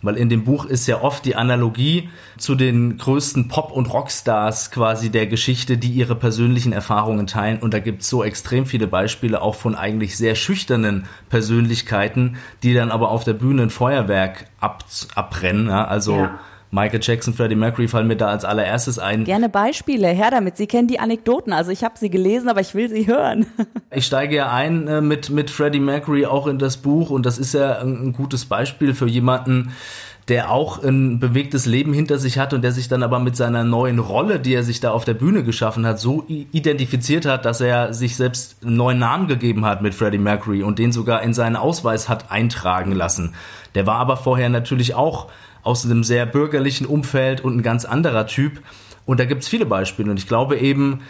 Weil 0.03 0.17
in 0.17 0.29
dem 0.29 0.45
Buch 0.45 0.65
ist 0.65 0.87
ja 0.87 1.03
oft 1.03 1.25
die 1.25 1.37
Analogie 1.37 2.09
zu 2.39 2.55
den 2.55 2.97
größten 2.97 3.49
Pop- 3.49 3.73
und 3.73 3.93
Rockstars 3.93 4.71
quasi 4.71 5.11
der 5.11 5.27
Geschichte, 5.27 5.77
die 5.77 5.91
ihre 5.91 6.15
persönlichen 6.15 6.73
Erfahrungen 6.73 7.27
teilen. 7.27 7.59
Und 7.59 7.75
da 7.75 7.81
gibt's 7.81 8.09
so 8.09 8.25
extrem 8.25 8.65
viele 8.65 8.87
Beispiele 8.87 9.43
auch 9.43 9.55
von 9.55 9.75
eigentlich 9.75 10.17
sehr 10.17 10.35
schüchternen 10.35 11.07
Persönlichkeiten, 11.29 12.37
die 12.63 12.73
dann 12.73 12.91
aber 12.91 13.11
auf 13.11 13.25
der 13.25 13.35
Bühne 13.35 13.63
ein 13.63 13.71
Feuerwerk 13.71 14.47
ab, 14.59 14.85
abbrennen. 15.15 15.69
Ja? 15.69 15.85
Also 15.85 16.17
ja. 16.17 16.41
Michael 16.73 17.01
Jackson, 17.03 17.35
Freddie 17.35 17.57
Mercury 17.57 17.89
fallen 17.89 18.07
mir 18.07 18.17
da 18.17 18.29
als 18.29 18.45
allererstes 18.45 18.99
ein. 18.99 19.25
Gerne 19.25 19.49
Beispiele, 19.49 20.09
her 20.09 20.31
damit. 20.31 20.57
Sie 20.57 20.69
kennen 20.69 20.87
die 20.87 21.01
Anekdoten. 21.01 21.53
Also 21.53 21.73
ich 21.73 21.83
habe 21.83 21.99
sie 21.99 22.11
gelesen, 22.11 22.49
aber 22.49 22.61
ich 22.61 22.75
will 22.75 22.89
sie 22.89 23.07
hören. 23.07 23.47
Ich 23.93 24.07
steige 24.07 24.37
ja 24.37 24.53
ein 24.53 24.87
äh, 24.87 25.01
mit, 25.01 25.31
mit 25.31 25.51
Freddie 25.51 25.81
Mercury 25.81 26.25
auch 26.25 26.47
in 26.47 26.61
das 26.61 26.77
Buch 26.77 27.11
und 27.11 27.27
das 27.27 27.39
ist 27.39 27.55
ja 27.55 27.81
ein, 27.81 28.01
ein 28.01 28.13
gutes 28.13 28.45
Beispiel 28.45 28.95
für 28.95 29.09
jemanden, 29.09 29.73
der 30.29 30.53
auch 30.53 30.81
ein 30.85 31.19
bewegtes 31.19 31.67
Leben 31.67 31.93
hinter 31.93 32.19
sich 32.19 32.39
hat 32.39 32.55
und 32.55 32.63
der 32.63 32.71
sich 32.71 32.87
dann 32.87 33.03
aber 33.03 33.19
mit 33.19 33.37
seiner 33.37 33.65
neuen 33.65 33.99
Rolle, 33.99 34.39
die 34.39 34.55
er 34.55 34.63
sich 34.63 34.79
da 34.79 34.93
auf 34.93 35.05
der 35.05 35.15
Bühne 35.15 35.43
geschaffen 35.43 35.85
hat, 35.85 35.99
so 35.99 36.25
identifiziert 36.29 37.27
hat, 37.27 37.45
dass 37.45 37.61
er 37.61 37.93
sich 37.93 38.15
selbst 38.15 38.59
einen 38.63 38.77
neuen 38.77 39.01
Namen 39.01 39.27
gegeben 39.27 39.67
hat 39.67 39.83
mit 39.83 39.93
Freddie 39.93 40.19
Mercury 40.19 40.63
und 40.63 40.79
den 40.79 40.93
sogar 40.93 41.23
in 41.23 41.35
seinen 41.35 41.57
Ausweis 41.57 42.09
hat 42.09 42.31
eintragen 42.31 42.93
lassen. 42.93 43.35
Der 43.75 43.89
war 43.89 43.97
aber 43.97 44.17
vorher 44.17 44.51
natürlich 44.51 44.95
auch 44.95 45.27
aus 45.63 45.85
einem 45.85 46.05
sehr 46.05 46.27
bürgerlichen 46.27 46.87
Umfeld 46.87 47.41
und 47.41 47.57
ein 47.57 47.63
ganz 47.63 47.85
anderer 47.85 48.27
Typ. 48.27 48.61
Und 49.07 49.21
da 49.21 49.25
gibt's 49.25 49.49
viele 49.49 49.67
Beispiele. 49.67 50.11
Und 50.11 50.19
ich 50.19 50.29
glaube 50.29 50.59
eben, 50.59 51.01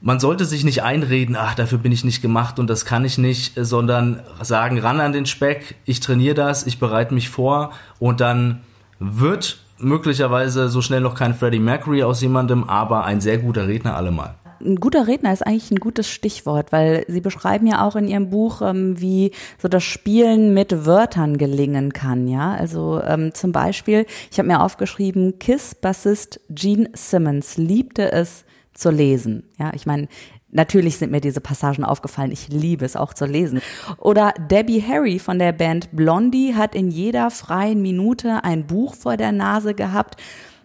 man 0.00 0.20
sollte 0.20 0.44
sich 0.44 0.64
nicht 0.64 0.82
einreden, 0.82 1.36
ach, 1.36 1.54
dafür 1.54 1.78
bin 1.78 1.92
ich 1.92 2.04
nicht 2.04 2.22
gemacht 2.22 2.58
und 2.58 2.70
das 2.70 2.84
kann 2.84 3.04
ich 3.04 3.18
nicht, 3.18 3.54
sondern 3.56 4.20
sagen, 4.42 4.78
ran 4.78 5.00
an 5.00 5.12
den 5.12 5.26
Speck, 5.26 5.74
ich 5.84 5.98
trainiere 6.00 6.34
das, 6.34 6.66
ich 6.66 6.78
bereite 6.78 7.14
mich 7.14 7.30
vor 7.30 7.72
und 7.98 8.20
dann 8.20 8.60
wird 9.00 9.58
möglicherweise 9.78 10.68
so 10.68 10.82
schnell 10.82 11.00
noch 11.00 11.14
kein 11.14 11.34
Freddie 11.34 11.58
Mercury 11.58 12.04
aus 12.04 12.20
jemandem, 12.20 12.64
aber 12.64 13.04
ein 13.04 13.20
sehr 13.20 13.38
guter 13.38 13.66
Redner 13.66 13.96
allemal 13.96 14.34
ein 14.60 14.76
guter 14.76 15.06
Redner 15.06 15.32
ist 15.32 15.46
eigentlich 15.46 15.70
ein 15.70 15.80
gutes 15.80 16.08
Stichwort, 16.08 16.72
weil 16.72 17.04
Sie 17.08 17.20
beschreiben 17.20 17.66
ja 17.66 17.86
auch 17.86 17.96
in 17.96 18.08
Ihrem 18.08 18.30
Buch, 18.30 18.62
ähm, 18.62 19.00
wie 19.00 19.32
so 19.60 19.68
das 19.68 19.84
Spielen 19.84 20.54
mit 20.54 20.86
Wörtern 20.86 21.38
gelingen 21.38 21.92
kann. 21.92 22.28
Ja, 22.28 22.52
also 22.54 23.00
ähm, 23.02 23.34
zum 23.34 23.52
Beispiel, 23.52 24.06
ich 24.30 24.38
habe 24.38 24.48
mir 24.48 24.62
aufgeschrieben, 24.62 25.38
Kiss-Bassist 25.38 26.40
Gene 26.48 26.90
Simmons 26.94 27.56
liebte 27.56 28.12
es 28.12 28.44
zu 28.74 28.90
lesen. 28.90 29.44
Ja, 29.58 29.72
ich 29.74 29.86
meine, 29.86 30.08
Natürlich 30.50 30.96
sind 30.96 31.12
mir 31.12 31.20
diese 31.20 31.42
Passagen 31.42 31.84
aufgefallen. 31.84 32.32
Ich 32.32 32.48
liebe 32.48 32.84
es 32.84 32.96
auch 32.96 33.12
zu 33.12 33.26
lesen. 33.26 33.60
Oder 33.98 34.32
Debbie 34.50 34.82
Harry 34.82 35.18
von 35.18 35.38
der 35.38 35.52
Band 35.52 35.90
Blondie 35.92 36.54
hat 36.54 36.74
in 36.74 36.90
jeder 36.90 37.30
freien 37.30 37.82
Minute 37.82 38.44
ein 38.44 38.66
Buch 38.66 38.94
vor 38.94 39.18
der 39.18 39.32
Nase 39.32 39.74
gehabt. 39.74 40.16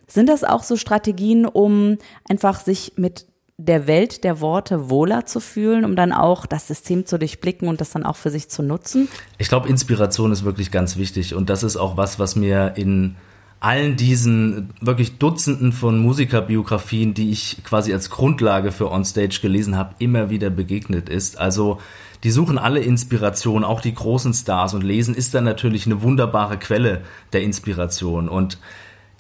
Sind 0.07 0.29
das 0.29 0.45
auch 0.45 0.63
so 0.63 0.77
Strategien, 0.77 1.45
um 1.45 1.97
einfach 2.29 2.61
sich 2.61 2.93
mit 2.95 3.25
der 3.65 3.87
Welt 3.87 4.23
der 4.23 4.41
Worte 4.41 4.89
wohler 4.89 5.25
zu 5.25 5.39
fühlen, 5.39 5.85
um 5.85 5.95
dann 5.95 6.11
auch 6.11 6.45
das 6.45 6.67
System 6.67 7.05
zu 7.05 7.17
durchblicken 7.17 7.67
und 7.67 7.81
das 7.81 7.91
dann 7.91 8.03
auch 8.03 8.15
für 8.15 8.29
sich 8.29 8.49
zu 8.49 8.61
nutzen? 8.63 9.07
Ich 9.37 9.47
glaube, 9.47 9.69
Inspiration 9.69 10.31
ist 10.31 10.43
wirklich 10.43 10.71
ganz 10.71 10.97
wichtig 10.97 11.33
und 11.33 11.49
das 11.49 11.63
ist 11.63 11.77
auch 11.77 11.97
was, 11.97 12.19
was 12.19 12.35
mir 12.35 12.73
in 12.75 13.15
allen 13.59 13.95
diesen 13.95 14.73
wirklich 14.81 15.19
Dutzenden 15.19 15.71
von 15.71 15.97
Musikerbiografien, 15.99 17.13
die 17.13 17.31
ich 17.31 17.63
quasi 17.63 17.93
als 17.93 18.09
Grundlage 18.09 18.73
für 18.73 18.91
Onstage 18.91 19.39
gelesen 19.41 19.77
habe, 19.77 19.95
immer 19.99 20.29
wieder 20.29 20.49
begegnet 20.49 21.07
ist. 21.07 21.39
Also 21.39 21.79
die 22.25 22.31
suchen 22.31 22.57
alle 22.57 22.81
Inspiration, 22.81 23.63
auch 23.63 23.79
die 23.79 23.93
großen 23.93 24.33
Stars 24.33 24.73
und 24.73 24.83
Lesen 24.83 25.15
ist 25.15 25.33
dann 25.33 25.45
natürlich 25.45 25.85
eine 25.85 26.01
wunderbare 26.01 26.57
Quelle 26.57 27.03
der 27.31 27.43
Inspiration 27.43 28.27
und 28.27 28.57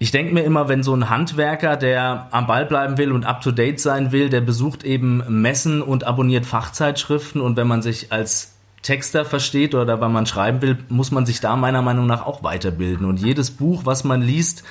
ich 0.03 0.11
denke 0.11 0.33
mir 0.33 0.43
immer, 0.43 0.67
wenn 0.67 0.83
so 0.83 0.93
ein 0.93 1.09
Handwerker, 1.09 1.77
der 1.77 2.27
am 2.31 2.45
Ball 2.45 2.65
bleiben 2.65 2.97
will 2.97 3.13
und 3.13 3.23
up-to-date 3.23 3.79
sein 3.79 4.11
will, 4.11 4.27
der 4.27 4.41
besucht 4.41 4.83
eben 4.83 5.23
Messen 5.29 5.81
und 5.81 6.03
abonniert 6.03 6.45
Fachzeitschriften 6.45 7.39
und 7.39 7.55
wenn 7.55 7.67
man 7.67 7.81
sich 7.81 8.11
als 8.11 8.51
Texter 8.81 9.23
versteht 9.23 9.73
oder 9.73 10.01
wenn 10.01 10.11
man 10.11 10.25
schreiben 10.25 10.61
will, 10.61 10.77
muss 10.89 11.11
man 11.11 11.25
sich 11.25 11.39
da 11.39 11.55
meiner 11.55 11.81
Meinung 11.81 12.05
nach 12.05 12.25
auch 12.25 12.43
weiterbilden. 12.43 13.05
Und 13.05 13.21
jedes 13.21 13.51
Buch, 13.51 13.85
was 13.85 14.03
man 14.03 14.21
liest, 14.21 14.65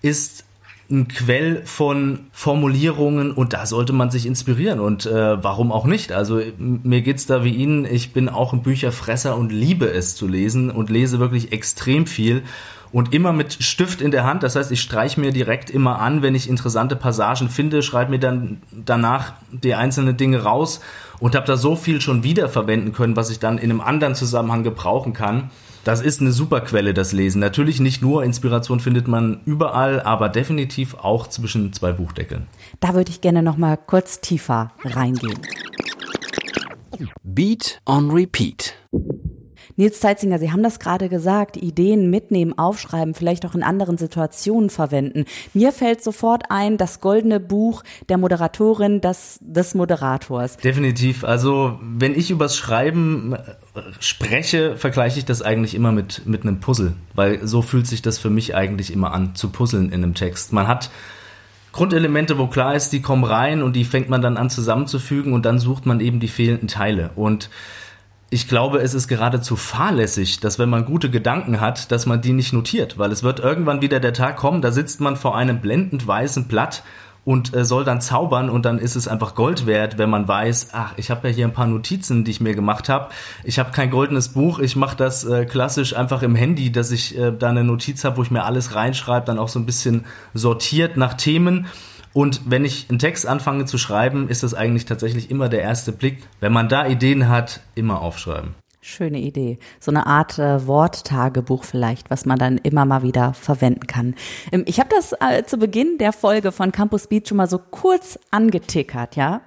ist 0.00 0.44
ein 0.88 1.08
Quell 1.08 1.62
von 1.64 2.26
Formulierungen 2.30 3.32
und 3.32 3.54
da 3.54 3.66
sollte 3.66 3.92
man 3.92 4.12
sich 4.12 4.26
inspirieren 4.26 4.78
und 4.78 5.06
äh, 5.06 5.42
warum 5.42 5.72
auch 5.72 5.86
nicht. 5.86 6.12
Also 6.12 6.40
mir 6.56 7.02
geht's 7.02 7.26
da 7.26 7.42
wie 7.42 7.52
Ihnen, 7.52 7.84
ich 7.84 8.12
bin 8.12 8.28
auch 8.28 8.52
ein 8.52 8.62
Bücherfresser 8.62 9.36
und 9.36 9.50
liebe 9.50 9.90
es 9.90 10.14
zu 10.14 10.28
lesen 10.28 10.70
und 10.70 10.88
lese 10.88 11.18
wirklich 11.18 11.50
extrem 11.50 12.06
viel 12.06 12.44
und 12.92 13.14
immer 13.14 13.32
mit 13.32 13.62
Stift 13.62 14.00
in 14.00 14.10
der 14.10 14.24
Hand. 14.24 14.42
Das 14.42 14.56
heißt, 14.56 14.70
ich 14.72 14.80
streiche 14.80 15.20
mir 15.20 15.32
direkt 15.32 15.70
immer 15.70 16.00
an, 16.00 16.22
wenn 16.22 16.34
ich 16.34 16.48
interessante 16.48 16.96
Passagen 16.96 17.48
finde, 17.48 17.82
schreibe 17.82 18.10
mir 18.10 18.18
dann 18.18 18.62
danach 18.72 19.34
die 19.50 19.74
einzelnen 19.74 20.16
Dinge 20.16 20.42
raus 20.42 20.80
und 21.20 21.34
habe 21.34 21.46
da 21.46 21.56
so 21.56 21.76
viel 21.76 22.00
schon 22.00 22.22
wiederverwenden 22.22 22.92
können, 22.92 23.16
was 23.16 23.30
ich 23.30 23.38
dann 23.38 23.58
in 23.58 23.70
einem 23.70 23.80
anderen 23.80 24.14
Zusammenhang 24.14 24.62
gebrauchen 24.62 25.12
kann. 25.12 25.50
Das 25.84 26.02
ist 26.02 26.20
eine 26.20 26.32
super 26.32 26.60
Quelle, 26.60 26.92
das 26.92 27.12
Lesen. 27.12 27.40
Natürlich 27.40 27.80
nicht 27.80 28.02
nur, 28.02 28.22
Inspiration 28.22 28.80
findet 28.80 29.08
man 29.08 29.40
überall, 29.46 30.02
aber 30.02 30.28
definitiv 30.28 30.94
auch 30.94 31.28
zwischen 31.28 31.72
zwei 31.72 31.92
Buchdeckeln. 31.92 32.46
Da 32.80 32.94
würde 32.94 33.10
ich 33.10 33.20
gerne 33.20 33.42
noch 33.42 33.56
mal 33.56 33.76
kurz 33.76 34.20
tiefer 34.20 34.72
reingehen. 34.84 35.38
Beat 37.22 37.80
on 37.86 38.10
Repeat. 38.10 38.74
Nils 39.78 40.00
Zeitzinger, 40.00 40.40
Sie 40.40 40.50
haben 40.50 40.64
das 40.64 40.80
gerade 40.80 41.08
gesagt, 41.08 41.56
Ideen 41.56 42.10
mitnehmen, 42.10 42.58
aufschreiben, 42.58 43.14
vielleicht 43.14 43.46
auch 43.46 43.54
in 43.54 43.62
anderen 43.62 43.96
Situationen 43.96 44.70
verwenden. 44.70 45.24
Mir 45.54 45.70
fällt 45.70 46.02
sofort 46.02 46.50
ein, 46.50 46.78
das 46.78 47.00
goldene 47.00 47.38
Buch 47.38 47.84
der 48.08 48.18
Moderatorin, 48.18 49.00
das 49.00 49.38
des 49.40 49.76
Moderators. 49.76 50.56
Definitiv. 50.56 51.22
Also, 51.22 51.78
wenn 51.80 52.16
ich 52.16 52.32
übers 52.32 52.56
Schreiben 52.56 53.34
äh, 53.34 53.38
spreche, 54.00 54.76
vergleiche 54.76 55.20
ich 55.20 55.24
das 55.24 55.42
eigentlich 55.42 55.76
immer 55.76 55.92
mit, 55.92 56.26
mit 56.26 56.42
einem 56.42 56.58
Puzzle, 56.58 56.94
weil 57.14 57.46
so 57.46 57.62
fühlt 57.62 57.86
sich 57.86 58.02
das 58.02 58.18
für 58.18 58.30
mich 58.30 58.56
eigentlich 58.56 58.92
immer 58.92 59.12
an, 59.12 59.36
zu 59.36 59.50
puzzeln 59.50 59.92
in 59.92 60.02
einem 60.02 60.14
Text. 60.14 60.52
Man 60.52 60.66
hat 60.66 60.90
Grundelemente, 61.70 62.36
wo 62.36 62.48
klar 62.48 62.74
ist, 62.74 62.92
die 62.92 63.00
kommen 63.00 63.22
rein 63.22 63.62
und 63.62 63.76
die 63.76 63.84
fängt 63.84 64.08
man 64.08 64.22
dann 64.22 64.36
an 64.36 64.50
zusammenzufügen 64.50 65.32
und 65.32 65.44
dann 65.44 65.60
sucht 65.60 65.86
man 65.86 66.00
eben 66.00 66.18
die 66.18 66.26
fehlenden 66.26 66.66
Teile. 66.66 67.10
Und 67.14 67.48
ich 68.30 68.46
glaube, 68.46 68.78
es 68.78 68.92
ist 68.92 69.08
geradezu 69.08 69.56
fahrlässig, 69.56 70.40
dass 70.40 70.58
wenn 70.58 70.68
man 70.68 70.84
gute 70.84 71.10
Gedanken 71.10 71.60
hat, 71.60 71.90
dass 71.90 72.04
man 72.04 72.20
die 72.20 72.32
nicht 72.32 72.52
notiert, 72.52 72.98
weil 72.98 73.10
es 73.10 73.22
wird 73.22 73.40
irgendwann 73.40 73.80
wieder 73.80 74.00
der 74.00 74.12
Tag 74.12 74.36
kommen, 74.36 74.60
da 74.60 74.70
sitzt 74.70 75.00
man 75.00 75.16
vor 75.16 75.36
einem 75.36 75.60
blendend 75.60 76.06
weißen 76.06 76.46
Blatt 76.46 76.82
und 77.24 77.54
äh, 77.54 77.64
soll 77.64 77.84
dann 77.84 78.00
zaubern 78.00 78.50
und 78.50 78.64
dann 78.64 78.78
ist 78.78 78.96
es 78.96 79.08
einfach 79.08 79.34
Gold 79.34 79.66
wert, 79.66 79.96
wenn 79.98 80.10
man 80.10 80.28
weiß, 80.28 80.68
ach, 80.72 80.92
ich 80.96 81.10
habe 81.10 81.28
ja 81.28 81.34
hier 81.34 81.46
ein 81.46 81.52
paar 81.52 81.66
Notizen, 81.66 82.24
die 82.24 82.30
ich 82.30 82.40
mir 82.40 82.54
gemacht 82.54 82.88
habe. 82.88 83.08
Ich 83.44 83.58
habe 83.58 83.70
kein 83.70 83.90
goldenes 83.90 84.28
Buch, 84.30 84.58
ich 84.58 84.76
mache 84.76 84.96
das 84.96 85.24
äh, 85.24 85.46
klassisch 85.46 85.96
einfach 85.96 86.22
im 86.22 86.34
Handy, 86.34 86.70
dass 86.70 86.90
ich 86.90 87.18
äh, 87.18 87.32
da 87.32 87.48
eine 87.48 87.64
Notiz 87.64 88.04
habe, 88.04 88.18
wo 88.18 88.22
ich 88.22 88.30
mir 88.30 88.44
alles 88.44 88.74
reinschreibe, 88.74 89.26
dann 89.26 89.38
auch 89.38 89.48
so 89.48 89.58
ein 89.58 89.66
bisschen 89.66 90.04
sortiert 90.34 90.96
nach 90.96 91.14
Themen 91.14 91.66
und 92.12 92.42
wenn 92.46 92.64
ich 92.64 92.86
einen 92.88 92.98
Text 92.98 93.26
anfange 93.26 93.64
zu 93.64 93.78
schreiben, 93.78 94.28
ist 94.28 94.42
das 94.42 94.54
eigentlich 94.54 94.86
tatsächlich 94.86 95.30
immer 95.30 95.48
der 95.48 95.62
erste 95.62 95.92
Blick. 95.92 96.22
Wenn 96.40 96.52
man 96.52 96.68
da 96.68 96.86
Ideen 96.86 97.28
hat, 97.28 97.60
immer 97.74 98.00
aufschreiben. 98.00 98.54
Schöne 98.80 99.18
Idee. 99.18 99.58
So 99.80 99.90
eine 99.90 100.06
Art 100.06 100.38
äh, 100.38 100.66
Worttagebuch 100.66 101.64
vielleicht, 101.64 102.10
was 102.10 102.24
man 102.24 102.38
dann 102.38 102.56
immer 102.58 102.86
mal 102.86 103.02
wieder 103.02 103.34
verwenden 103.34 103.86
kann. 103.86 104.14
Ähm, 104.50 104.62
ich 104.66 104.80
habe 104.80 104.88
das 104.88 105.12
äh, 105.20 105.44
zu 105.44 105.58
Beginn 105.58 105.98
der 105.98 106.12
Folge 106.12 106.52
von 106.52 106.72
Campus 106.72 107.08
Beat 107.08 107.28
schon 107.28 107.36
mal 107.36 107.48
so 107.48 107.58
kurz 107.58 108.18
angetickert, 108.30 109.16
ja. 109.16 109.42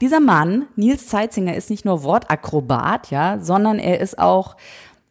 Dieser 0.00 0.20
Mann, 0.20 0.66
Nils 0.76 1.06
Zeitzinger, 1.06 1.54
ist 1.54 1.70
nicht 1.70 1.84
nur 1.84 2.02
Wortakrobat, 2.02 3.10
ja, 3.10 3.38
sondern 3.38 3.78
er 3.78 4.00
ist 4.00 4.18
auch 4.18 4.56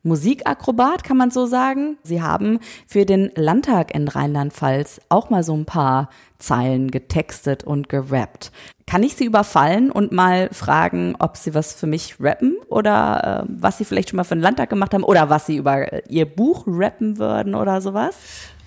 Musikakrobat, 0.04 1.04
kann 1.04 1.18
man 1.18 1.32
so 1.32 1.46
sagen. 1.46 1.98
Sie 2.04 2.22
haben 2.22 2.60
für 2.88 3.06
den 3.06 3.32
Landtag 3.36 3.94
in 3.94 4.08
Rheinland-Pfalz 4.08 5.02
auch 5.10 5.30
mal 5.30 5.44
so 5.44 5.56
ein 5.56 5.66
paar 5.66 6.10
Zeilen 6.40 6.90
getextet 6.90 7.64
und 7.64 7.88
gerappt. 7.88 8.52
Kann 8.88 9.04
ich 9.04 9.16
Sie 9.16 9.26
überfallen 9.26 9.92
und 9.92 10.12
mal 10.12 10.50
fragen, 10.52 11.16
ob 11.20 11.38
Sie 11.38 11.54
was 11.54 11.74
für 11.74 11.88
mich 11.88 12.16
rappen 12.20 12.58
oder 12.68 13.46
äh, 13.46 13.54
was 13.60 13.78
Sie 13.78 13.86
vielleicht 13.86 14.10
schon 14.10 14.18
mal 14.18 14.24
für 14.24 14.36
den 14.36 14.42
Landtag 14.42 14.70
gemacht 14.70 14.94
haben 14.94 15.04
oder 15.04 15.30
was 15.30 15.46
Sie 15.46 15.56
über 15.56 15.94
äh, 15.94 16.02
Ihr 16.10 16.26
Buch 16.26 16.66
rappen 16.68 17.18
würden 17.18 17.56
oder 17.56 17.80
sowas? 17.80 18.16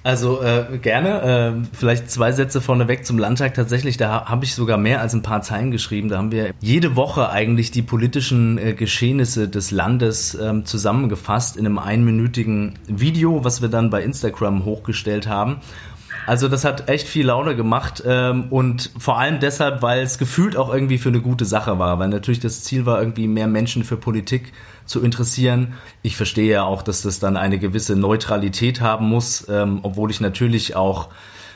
Also 0.05 0.43
äh, 0.43 0.79
gerne. 0.83 1.65
Äh, 1.65 1.67
vielleicht 1.73 2.11
zwei 2.11 2.31
Sätze 2.31 2.61
vorneweg 2.61 3.07
zum 3.07 3.19
Landtag. 3.19 3.55
Tatsächlich, 3.55 3.97
da 3.97 4.27
habe 4.27 4.45
ich 4.45 4.55
sogar 4.55 4.77
mehr 4.77 5.01
als 5.01 5.15
ein 5.15 5.23
paar 5.23 5.41
Zeilen 5.41 5.71
geschrieben. 5.71 6.11
Da 6.11 6.19
haben 6.19 6.31
wir 6.31 6.53
jede 6.61 6.95
Woche 6.95 7.31
eigentlich 7.31 7.71
die 7.71 7.81
politischen 7.81 8.59
äh, 8.59 8.75
Geschehnisse 8.75 9.49
des 9.49 9.71
Landes 9.71 10.35
ähm, 10.35 10.67
zusammengefasst 10.67 11.57
in 11.57 11.65
einem 11.65 11.79
einminütigen 11.79 12.75
Video, 12.87 13.45
was 13.45 13.63
wir 13.63 13.71
dann 13.71 13.89
bei 13.89 14.03
Instagram 14.03 14.67
hochgestellt 14.67 15.27
haben. 15.27 15.57
Also 16.27 16.49
das 16.49 16.65
hat 16.65 16.89
echt 16.91 17.09
viel 17.09 17.27
Laune 17.27 17.57
gemacht 17.57 18.03
ähm, 18.07 18.47
und 18.51 18.91
vor 18.99 19.19
allem 19.19 19.41
deshalb, 19.41 19.81
weil 19.81 20.03
es 20.03 20.19
gefühlt 20.19 20.57
auch 20.57 20.73
irgendwie 20.73 20.99
für 20.99 21.11
eine 21.11 21.21
gute 21.21 21.45
Sache 21.45 21.79
war, 21.79 21.99
weil 21.99 22.09
natürlich 22.09 22.41
das 22.41 22.63
Ziel 22.63 22.87
war, 22.87 22.99
irgendwie 22.99 23.27
mehr 23.27 23.47
Menschen 23.47 23.85
für 23.85 23.97
Politik 23.97 24.53
zu 24.87 25.03
interessieren. 25.03 25.75
Ich 26.03 26.17
verstehe 26.17 26.51
ja 26.51 26.65
auch, 26.65 26.83
dass 26.83 27.03
das 27.03 27.19
dann 27.19 27.37
eine 27.37 27.59
gewisse 27.59 27.97
Neutralität 27.97 28.81
haben 28.81 29.09
muss, 29.09 29.47
ähm, 29.49 29.81
obwohl 29.83 30.11
ich 30.11 30.21
natürlich 30.21 30.77
auch 30.77 31.09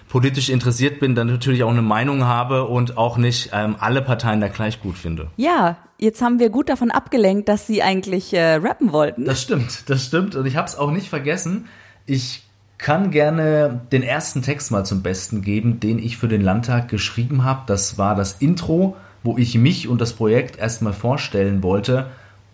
politisch 0.08 0.48
interessiert 0.48 1.00
bin, 1.00 1.14
dann 1.14 1.26
natürlich 1.26 1.62
auch 1.62 1.70
eine 1.70 1.82
Meinung 1.82 2.24
habe 2.24 2.64
und 2.64 2.96
auch 2.96 3.18
nicht 3.18 3.50
ähm, 3.52 3.76
alle 3.78 4.02
Parteien 4.02 4.40
da 4.40 4.48
gleich 4.48 4.80
gut 4.80 4.96
finde. 4.96 5.28
Ja, 5.36 5.76
jetzt 5.98 6.22
haben 6.22 6.38
wir 6.38 6.50
gut 6.50 6.68
davon 6.68 6.90
abgelenkt, 6.90 7.48
dass 7.48 7.66
Sie 7.66 7.82
eigentlich 7.82 8.32
äh, 8.32 8.54
rappen 8.54 8.92
wollten. 8.92 9.24
Das 9.24 9.42
stimmt, 9.42 9.88
das 9.90 10.06
stimmt 10.06 10.34
und 10.34 10.46
ich 10.46 10.56
habe 10.56 10.66
es 10.66 10.76
auch 10.76 10.90
nicht 10.90 11.08
vergessen. 11.08 11.66
Ich 12.06 12.42
kann 12.78 13.10
gerne 13.10 13.80
den 13.92 14.02
ersten 14.02 14.40
Text 14.40 14.70
mal 14.70 14.84
zum 14.84 15.02
Besten 15.02 15.42
geben, 15.42 15.80
den 15.80 15.98
ich 15.98 16.16
für 16.16 16.28
den 16.28 16.40
Landtag 16.40 16.88
geschrieben 16.88 17.44
habe. 17.44 17.62
Das 17.66 17.98
war 17.98 18.14
das 18.14 18.36
Intro, 18.38 18.96
wo 19.22 19.36
ich 19.36 19.56
mich 19.56 19.88
und 19.88 20.00
das 20.00 20.12
Projekt 20.12 20.58
erstmal 20.58 20.92
vorstellen 20.92 21.62
wollte 21.62 22.06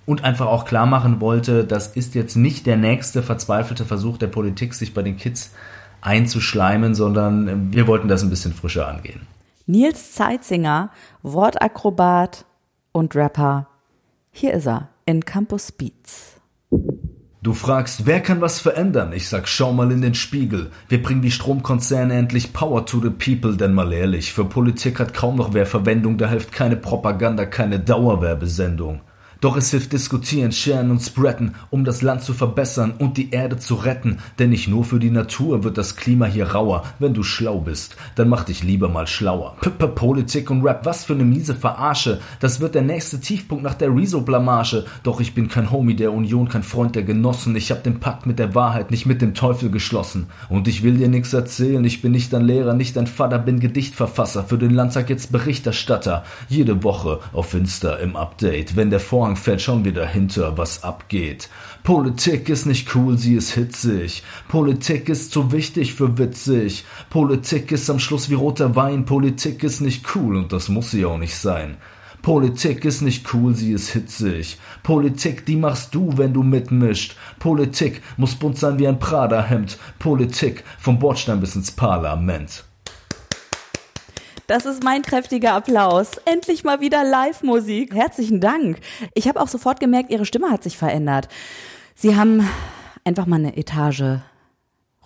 und 0.06 0.24
einfach 0.24 0.46
auch 0.46 0.64
klar 0.64 0.86
machen 0.86 1.20
wollte, 1.20 1.64
das 1.64 1.88
ist 1.88 2.14
jetzt 2.14 2.36
nicht 2.36 2.66
der 2.66 2.76
nächste 2.76 3.22
verzweifelte 3.22 3.84
Versuch 3.84 4.18
der 4.18 4.26
Politik, 4.26 4.74
sich 4.74 4.94
bei 4.94 5.02
den 5.02 5.16
Kids 5.16 5.52
einzuschleimen, 6.00 6.94
sondern 6.94 7.72
wir 7.72 7.86
wollten 7.86 8.08
das 8.08 8.22
ein 8.22 8.30
bisschen 8.30 8.52
frischer 8.52 8.88
angehen. 8.88 9.26
Nils 9.66 10.12
Zeitzinger, 10.12 10.90
Wortakrobat 11.22 12.44
und 12.92 13.16
Rapper. 13.16 13.68
Hier 14.30 14.52
ist 14.52 14.66
er 14.66 14.90
in 15.06 15.24
Campus 15.24 15.72
Beats. 15.72 16.34
Du 17.42 17.52
fragst, 17.52 18.06
wer 18.06 18.20
kann 18.20 18.40
was 18.40 18.58
verändern? 18.58 19.12
Ich 19.12 19.28
sag, 19.28 19.48
schau 19.48 19.72
mal 19.72 19.92
in 19.92 20.00
den 20.00 20.14
Spiegel. 20.14 20.70
Wir 20.88 21.02
bringen 21.02 21.20
die 21.20 21.30
Stromkonzerne 21.30 22.14
endlich 22.14 22.54
Power 22.54 22.86
to 22.86 23.00
the 23.00 23.10
People, 23.10 23.56
denn 23.56 23.74
mal 23.74 23.92
ehrlich, 23.92 24.32
für 24.32 24.46
Politik 24.46 24.98
hat 24.98 25.12
kaum 25.12 25.36
noch 25.36 25.52
wer 25.52 25.66
Verwendung, 25.66 26.16
da 26.16 26.28
hilft 26.28 26.52
keine 26.52 26.76
Propaganda, 26.76 27.44
keine 27.44 27.80
Dauerwerbesendung. 27.80 29.02
Doch 29.44 29.58
es 29.58 29.70
hilft 29.70 29.92
diskutieren, 29.92 30.52
sharen 30.52 30.90
und 30.90 31.02
spreaden, 31.02 31.54
um 31.68 31.84
das 31.84 32.00
Land 32.00 32.22
zu 32.22 32.32
verbessern 32.32 32.94
und 32.96 33.18
die 33.18 33.30
Erde 33.30 33.58
zu 33.58 33.74
retten. 33.74 34.16
Denn 34.38 34.48
nicht 34.48 34.68
nur 34.68 34.84
für 34.84 34.98
die 34.98 35.10
Natur 35.10 35.64
wird 35.64 35.76
das 35.76 35.96
Klima 35.96 36.24
hier 36.24 36.52
rauer. 36.52 36.84
Wenn 36.98 37.12
du 37.12 37.22
schlau 37.22 37.60
bist, 37.60 37.94
dann 38.14 38.30
mach 38.30 38.44
dich 38.44 38.62
lieber 38.62 38.88
mal 38.88 39.06
schlauer. 39.06 39.58
Pipper, 39.60 39.88
Politik 39.88 40.50
und 40.50 40.64
Rap, 40.64 40.86
was 40.86 41.04
für 41.04 41.14
ne 41.14 41.26
miese 41.26 41.54
Verarsche. 41.54 42.20
Das 42.40 42.60
wird 42.60 42.74
der 42.74 42.80
nächste 42.80 43.20
Tiefpunkt 43.20 43.62
nach 43.62 43.74
der 43.74 43.94
Rezo-Blamage. 43.94 44.86
Doch 45.02 45.20
ich 45.20 45.34
bin 45.34 45.48
kein 45.48 45.70
Homie 45.70 45.94
der 45.94 46.14
Union, 46.14 46.48
kein 46.48 46.62
Freund 46.62 46.94
der 46.94 47.02
Genossen. 47.02 47.54
Ich 47.54 47.70
hab 47.70 47.82
den 47.82 48.00
Pakt 48.00 48.24
mit 48.24 48.38
der 48.38 48.54
Wahrheit, 48.54 48.90
nicht 48.90 49.04
mit 49.04 49.20
dem 49.20 49.34
Teufel 49.34 49.68
geschlossen. 49.70 50.28
Und 50.48 50.68
ich 50.68 50.82
will 50.82 50.96
dir 50.96 51.08
nix 51.08 51.34
erzählen, 51.34 51.84
ich 51.84 52.00
bin 52.00 52.12
nicht 52.12 52.32
dein 52.32 52.46
Lehrer, 52.46 52.72
nicht 52.72 52.96
dein 52.96 53.06
Vater, 53.06 53.38
bin 53.40 53.60
Gedichtverfasser, 53.60 54.44
für 54.44 54.56
den 54.56 54.70
Landtag 54.70 55.10
jetzt 55.10 55.32
Berichterstatter. 55.32 56.24
Jede 56.48 56.82
Woche 56.82 57.20
auf 57.34 57.52
Insta 57.52 57.96
im 57.96 58.16
Update, 58.16 58.74
wenn 58.74 58.88
der 58.88 59.00
Vorhang 59.00 59.33
Vorhang 59.34 59.36
fällt, 59.36 59.62
schauen 59.62 59.84
wir 59.84 59.92
dahinter, 59.92 60.56
was 60.56 60.84
abgeht. 60.84 61.48
Politik 61.82 62.48
ist 62.48 62.66
nicht 62.66 62.94
cool, 62.94 63.18
sie 63.18 63.34
ist 63.34 63.52
hitzig. 63.52 64.22
Politik 64.48 65.08
ist 65.08 65.32
zu 65.32 65.50
wichtig 65.52 65.94
für 65.94 66.18
witzig. 66.18 66.84
Politik 67.10 67.72
ist 67.72 67.90
am 67.90 67.98
Schluss 67.98 68.30
wie 68.30 68.34
roter 68.34 68.76
Wein. 68.76 69.04
Politik 69.04 69.64
ist 69.64 69.80
nicht 69.80 70.06
cool 70.14 70.36
und 70.36 70.52
das 70.52 70.68
muss 70.68 70.90
sie 70.90 71.04
auch 71.04 71.18
nicht 71.18 71.36
sein. 71.36 71.76
Politik 72.22 72.84
ist 72.84 73.02
nicht 73.02 73.34
cool, 73.34 73.54
sie 73.54 73.72
ist 73.72 73.90
hitzig. 73.90 74.58
Politik, 74.82 75.44
die 75.46 75.56
machst 75.56 75.94
du, 75.94 76.16
wenn 76.16 76.32
du 76.32 76.42
mitmischt. 76.42 77.16
Politik 77.38 78.02
muss 78.16 78.34
bunt 78.34 78.58
sein 78.58 78.78
wie 78.78 78.88
ein 78.88 78.98
Prada-Hemd. 78.98 79.78
Politik 79.98 80.64
vom 80.78 80.98
Bordstein 80.98 81.40
bis 81.40 81.56
ins 81.56 81.70
Parlament. 81.70 82.64
Das 84.46 84.66
ist 84.66 84.84
mein 84.84 85.00
kräftiger 85.00 85.54
Applaus. 85.54 86.18
Endlich 86.26 86.64
mal 86.64 86.80
wieder 86.80 87.02
Live-Musik. 87.02 87.94
Herzlichen 87.94 88.40
Dank. 88.40 88.78
Ich 89.14 89.26
habe 89.26 89.40
auch 89.40 89.48
sofort 89.48 89.80
gemerkt, 89.80 90.10
Ihre 90.10 90.26
Stimme 90.26 90.50
hat 90.50 90.62
sich 90.62 90.76
verändert. 90.76 91.28
Sie 91.94 92.14
haben 92.14 92.46
einfach 93.04 93.24
mal 93.24 93.36
eine 93.36 93.56
Etage 93.56 94.20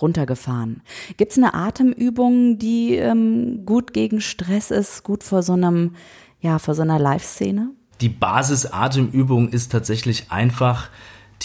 runtergefahren. 0.03 0.83
Gibt 1.17 1.33
es 1.33 1.39
eine 1.39 1.55
Atemübung, 1.55 2.59
die 2.59 2.97
ähm, 2.97 3.65
gut 3.65 3.93
gegen 3.93 4.21
Stress 4.21 4.73
ist, 4.73 5.05
gut 5.05 5.23
vor 5.23 5.43
so 5.43 5.53
einem, 5.53 5.95
ja, 6.41 6.59
vor 6.59 6.75
so 6.75 6.83
einer 6.83 6.99
Live-Szene? 6.99 7.71
Die 8.01 8.09
Basis-Atemübung 8.09 9.51
ist 9.51 9.71
tatsächlich 9.71 10.31
einfach 10.31 10.91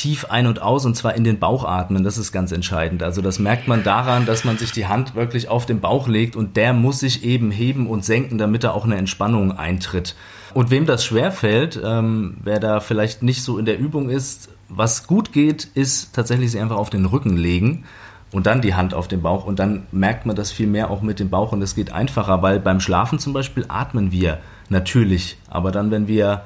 tief 0.03 0.25
ein 0.25 0.47
und 0.47 0.61
aus 0.61 0.85
und 0.85 0.95
zwar 0.97 1.15
in 1.15 1.23
den 1.23 1.39
Bauch 1.39 1.63
atmen. 1.63 2.03
Das 2.03 2.17
ist 2.17 2.33
ganz 2.33 2.51
entscheidend. 2.51 3.03
Also 3.03 3.21
das 3.21 3.39
merkt 3.39 3.69
man 3.69 3.83
daran, 3.83 4.25
dass 4.25 4.43
man 4.43 4.57
sich 4.57 4.73
die 4.73 4.87
Hand 4.87 5.15
wirklich 5.15 5.47
auf 5.47 5.65
den 5.65 5.79
Bauch 5.79 6.09
legt 6.09 6.35
und 6.35 6.57
der 6.57 6.73
muss 6.73 6.99
sich 6.99 7.23
eben 7.23 7.51
heben 7.51 7.87
und 7.87 8.03
senken, 8.03 8.37
damit 8.37 8.65
da 8.65 8.71
auch 8.71 8.83
eine 8.83 8.97
Entspannung 8.97 9.53
eintritt. 9.57 10.17
Und 10.53 10.71
wem 10.71 10.85
das 10.85 11.05
schwerfällt, 11.05 11.79
ähm, 11.81 12.35
wer 12.43 12.59
da 12.59 12.81
vielleicht 12.81 13.23
nicht 13.23 13.43
so 13.43 13.57
in 13.57 13.63
der 13.63 13.79
Übung 13.79 14.09
ist, 14.09 14.49
was 14.67 15.07
gut 15.07 15.31
geht, 15.31 15.69
ist 15.73 16.13
tatsächlich 16.13 16.51
sich 16.51 16.59
einfach 16.59 16.75
auf 16.75 16.89
den 16.89 17.05
Rücken 17.05 17.37
legen 17.37 17.85
und 18.33 18.45
dann 18.45 18.61
die 18.61 18.75
Hand 18.75 18.93
auf 18.93 19.07
den 19.07 19.21
Bauch 19.21 19.45
und 19.45 19.57
dann 19.57 19.83
merkt 19.93 20.25
man 20.25 20.35
das 20.35 20.51
viel 20.51 20.67
mehr 20.67 20.91
auch 20.91 21.01
mit 21.01 21.21
dem 21.21 21.29
Bauch 21.29 21.53
und 21.53 21.61
es 21.61 21.75
geht 21.75 21.93
einfacher, 21.93 22.41
weil 22.41 22.59
beim 22.59 22.81
Schlafen 22.81 23.19
zum 23.19 23.31
Beispiel 23.31 23.63
atmen 23.69 24.11
wir 24.11 24.39
natürlich, 24.67 25.37
aber 25.47 25.71
dann, 25.71 25.91
wenn 25.91 26.09
wir 26.09 26.43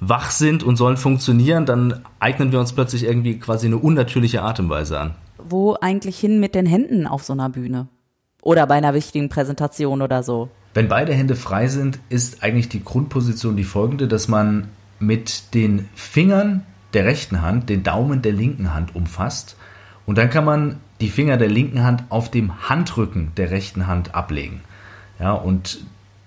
wach 0.00 0.30
sind 0.30 0.62
und 0.62 0.76
sollen 0.76 0.96
funktionieren, 0.96 1.66
dann 1.66 2.04
eignen 2.20 2.52
wir 2.52 2.60
uns 2.60 2.72
plötzlich 2.72 3.04
irgendwie 3.04 3.38
quasi 3.38 3.66
eine 3.66 3.78
unnatürliche 3.78 4.42
Atemweise 4.42 5.00
an. 5.00 5.14
Wo 5.38 5.74
eigentlich 5.74 6.18
hin 6.18 6.40
mit 6.40 6.54
den 6.54 6.66
Händen 6.66 7.06
auf 7.06 7.24
so 7.24 7.32
einer 7.32 7.48
Bühne? 7.48 7.88
Oder 8.42 8.66
bei 8.66 8.74
einer 8.74 8.94
wichtigen 8.94 9.28
Präsentation 9.28 10.02
oder 10.02 10.22
so? 10.22 10.48
Wenn 10.74 10.88
beide 10.88 11.12
Hände 11.12 11.34
frei 11.34 11.68
sind, 11.68 11.98
ist 12.08 12.42
eigentlich 12.42 12.68
die 12.68 12.84
Grundposition 12.84 13.56
die 13.56 13.64
folgende, 13.64 14.06
dass 14.06 14.28
man 14.28 14.68
mit 15.00 15.54
den 15.54 15.88
Fingern 15.94 16.64
der 16.94 17.04
rechten 17.04 17.42
Hand 17.42 17.68
den 17.68 17.82
Daumen 17.82 18.22
der 18.22 18.32
linken 18.32 18.74
Hand 18.74 18.94
umfasst 18.94 19.56
und 20.06 20.16
dann 20.16 20.30
kann 20.30 20.44
man 20.44 20.76
die 21.00 21.10
Finger 21.10 21.36
der 21.36 21.48
linken 21.48 21.84
Hand 21.84 22.04
auf 22.08 22.30
dem 22.30 22.68
Handrücken 22.68 23.32
der 23.36 23.50
rechten 23.50 23.86
Hand 23.86 24.14
ablegen. 24.14 24.62
Ja, 25.20 25.32
und 25.32 25.80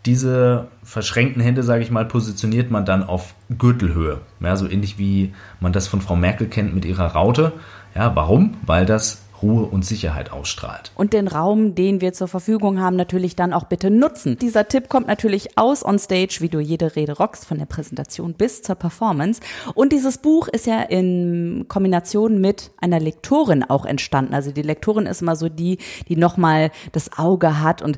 diese 0.06 0.68
verschränkten 0.84 1.42
Hände, 1.42 1.64
sage 1.64 1.84
ich 1.84 1.92
mal, 1.92 2.06
positioniert 2.06 2.72
man 2.72 2.86
dann 2.86 3.04
auf 3.04 3.34
Gürtelhöhe. 3.58 4.22
Ja, 4.40 4.56
so 4.56 4.68
ähnlich 4.68 4.98
wie 4.98 5.34
man 5.60 5.74
das 5.74 5.88
von 5.88 6.02
Frau 6.02 6.16
Merkel 6.16 6.48
kennt 6.48 6.74
mit 6.74 6.86
ihrer 6.86 7.08
Raute. 7.08 7.54
Ja, 7.96 8.16
warum? 8.16 8.58
Weil 8.66 8.86
das 8.86 9.22
Ruhe 9.42 9.66
und 9.66 9.84
Sicherheit 9.84 10.32
ausstrahlt. 10.32 10.92
Und 10.96 11.14
den 11.14 11.28
Raum, 11.28 11.76
den 11.76 12.02
wir 12.02 12.14
zur 12.14 12.28
Verfügung 12.28 12.80
haben, 12.80 12.96
natürlich 12.96 13.36
dann 13.36 13.54
auch 13.54 13.64
bitte 13.64 13.90
nutzen. 13.90 14.38
Dieser 14.38 14.68
Tipp 14.68 14.88
kommt 14.88 15.08
natürlich 15.08 15.58
aus 15.58 15.84
on 15.84 16.00
stage, 16.00 16.38
wie 16.42 16.50
du 16.50 16.60
jede 16.60 16.96
Rede 16.96 17.14
rockst, 17.14 17.46
von 17.46 17.58
der 17.58 17.66
Präsentation 17.66 18.34
bis 18.34 18.62
zur 18.62 18.76
Performance. 18.76 19.42
Und 19.74 19.94
dieses 19.94 20.20
Buch 20.20 20.48
ist 20.48 20.68
ja 20.68 20.82
in 20.82 21.66
Kombination 21.68 22.40
mit 22.40 22.72
einer 22.80 23.00
Lektorin 23.00 23.64
auch 23.64 23.86
entstanden. 23.86 24.34
Also 24.34 24.52
die 24.52 24.62
Lektorin 24.62 25.06
ist 25.06 25.22
immer 25.22 25.36
so 25.36 25.50
die, 25.50 25.80
die 26.08 26.16
nochmal 26.16 26.72
das 26.92 27.18
Auge 27.18 27.62
hat 27.62 27.82
und 27.82 27.98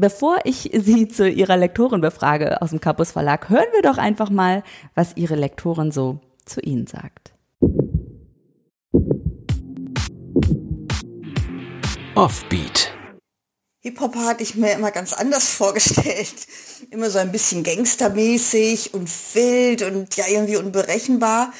Bevor 0.00 0.38
ich 0.44 0.70
Sie 0.72 1.08
zu 1.12 1.28
Ihrer 1.28 1.56
Lektorin 1.56 2.00
befrage 2.00 2.62
aus 2.62 2.70
dem 2.70 2.80
Campus 2.80 3.10
Verlag, 3.10 3.48
hören 3.48 3.66
wir 3.72 3.82
doch 3.82 3.98
einfach 3.98 4.30
mal, 4.30 4.62
was 4.94 5.16
Ihre 5.16 5.34
Lektorin 5.34 5.90
so 5.90 6.20
zu 6.44 6.60
Ihnen 6.60 6.86
sagt. 6.86 7.32
Offbeat. 12.14 12.92
Hip-Hop 13.80 14.14
hatte 14.16 14.44
ich 14.44 14.54
mir 14.54 14.72
immer 14.72 14.92
ganz 14.92 15.12
anders 15.12 15.48
vorgestellt. 15.54 16.46
Immer 16.90 17.10
so 17.10 17.18
ein 17.18 17.32
bisschen 17.32 17.64
gangstermäßig 17.64 18.94
und 18.94 19.10
wild 19.34 19.82
und 19.82 20.16
ja 20.16 20.26
irgendwie 20.28 20.56
unberechenbar. 20.56 21.52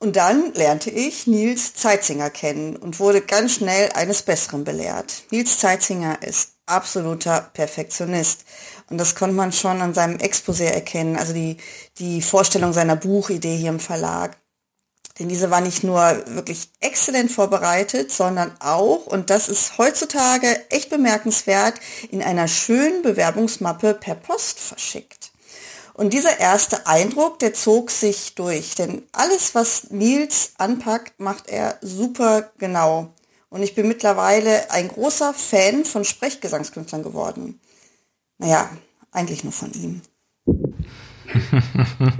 Und 0.00 0.16
dann 0.16 0.54
lernte 0.54 0.90
ich 0.90 1.26
Nils 1.26 1.74
Zeitzinger 1.74 2.30
kennen 2.30 2.76
und 2.76 2.98
wurde 2.98 3.20
ganz 3.20 3.52
schnell 3.54 3.90
eines 3.92 4.22
Besseren 4.22 4.64
belehrt. 4.64 5.24
Nils 5.30 5.58
Zeitzinger 5.58 6.22
ist 6.22 6.53
absoluter 6.66 7.50
Perfektionist. 7.52 8.44
Und 8.90 8.98
das 8.98 9.14
konnte 9.14 9.34
man 9.34 9.52
schon 9.52 9.80
an 9.80 9.94
seinem 9.94 10.18
Exposé 10.18 10.64
erkennen, 10.64 11.16
also 11.16 11.32
die, 11.32 11.56
die 11.98 12.22
Vorstellung 12.22 12.72
seiner 12.72 12.96
Buchidee 12.96 13.56
hier 13.56 13.70
im 13.70 13.80
Verlag. 13.80 14.36
Denn 15.18 15.28
diese 15.28 15.50
war 15.50 15.60
nicht 15.60 15.84
nur 15.84 16.00
wirklich 16.26 16.70
exzellent 16.80 17.30
vorbereitet, 17.30 18.10
sondern 18.10 18.52
auch, 18.58 19.06
und 19.06 19.30
das 19.30 19.48
ist 19.48 19.78
heutzutage 19.78 20.48
echt 20.70 20.90
bemerkenswert, 20.90 21.74
in 22.10 22.20
einer 22.20 22.48
schönen 22.48 23.02
Bewerbungsmappe 23.02 23.94
per 23.94 24.16
Post 24.16 24.58
verschickt. 24.58 25.30
Und 25.92 26.12
dieser 26.12 26.40
erste 26.40 26.88
Eindruck, 26.88 27.38
der 27.38 27.54
zog 27.54 27.92
sich 27.92 28.34
durch, 28.34 28.74
denn 28.74 29.06
alles, 29.12 29.54
was 29.54 29.90
Nils 29.90 30.50
anpackt, 30.58 31.20
macht 31.20 31.48
er 31.48 31.78
super 31.80 32.50
genau. 32.58 33.14
Und 33.54 33.62
ich 33.62 33.76
bin 33.76 33.86
mittlerweile 33.86 34.68
ein 34.72 34.88
großer 34.88 35.32
Fan 35.32 35.84
von 35.84 36.02
Sprechgesangskünstlern 36.02 37.04
geworden. 37.04 37.60
Naja, 38.36 38.68
eigentlich 39.12 39.44
nur 39.44 39.52
von 39.52 39.70
ihm. 39.74 40.00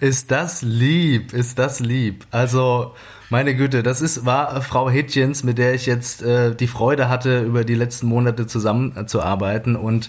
ist 0.00 0.30
das 0.30 0.62
lieb, 0.62 1.32
ist 1.32 1.58
das 1.58 1.80
lieb. 1.80 2.24
Also, 2.30 2.94
meine 3.30 3.56
Güte, 3.56 3.82
das 3.82 4.00
ist, 4.00 4.26
war 4.26 4.62
Frau 4.62 4.88
Hitchens, 4.88 5.42
mit 5.42 5.58
der 5.58 5.74
ich 5.74 5.86
jetzt 5.86 6.22
äh, 6.22 6.54
die 6.54 6.68
Freude 6.68 7.08
hatte, 7.08 7.42
über 7.42 7.64
die 7.64 7.74
letzten 7.74 8.06
Monate 8.06 8.46
zusammenzuarbeiten. 8.46 9.74
Und 9.74 10.08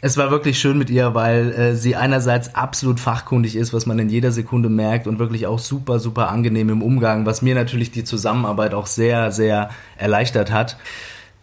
es 0.00 0.16
war 0.16 0.30
wirklich 0.30 0.58
schön 0.58 0.78
mit 0.78 0.90
ihr, 0.90 1.14
weil 1.14 1.52
äh, 1.52 1.74
sie 1.74 1.96
einerseits 1.96 2.54
absolut 2.54 3.00
fachkundig 3.00 3.56
ist, 3.56 3.72
was 3.72 3.86
man 3.86 3.98
in 3.98 4.08
jeder 4.08 4.30
Sekunde 4.30 4.68
merkt 4.68 5.06
und 5.06 5.18
wirklich 5.18 5.46
auch 5.46 5.58
super, 5.58 5.98
super 5.98 6.28
angenehm 6.28 6.68
im 6.68 6.82
Umgang, 6.82 7.26
was 7.26 7.42
mir 7.42 7.54
natürlich 7.54 7.90
die 7.90 8.04
Zusammenarbeit 8.04 8.74
auch 8.74 8.86
sehr, 8.86 9.32
sehr 9.32 9.70
erleichtert 9.96 10.52
hat. 10.52 10.76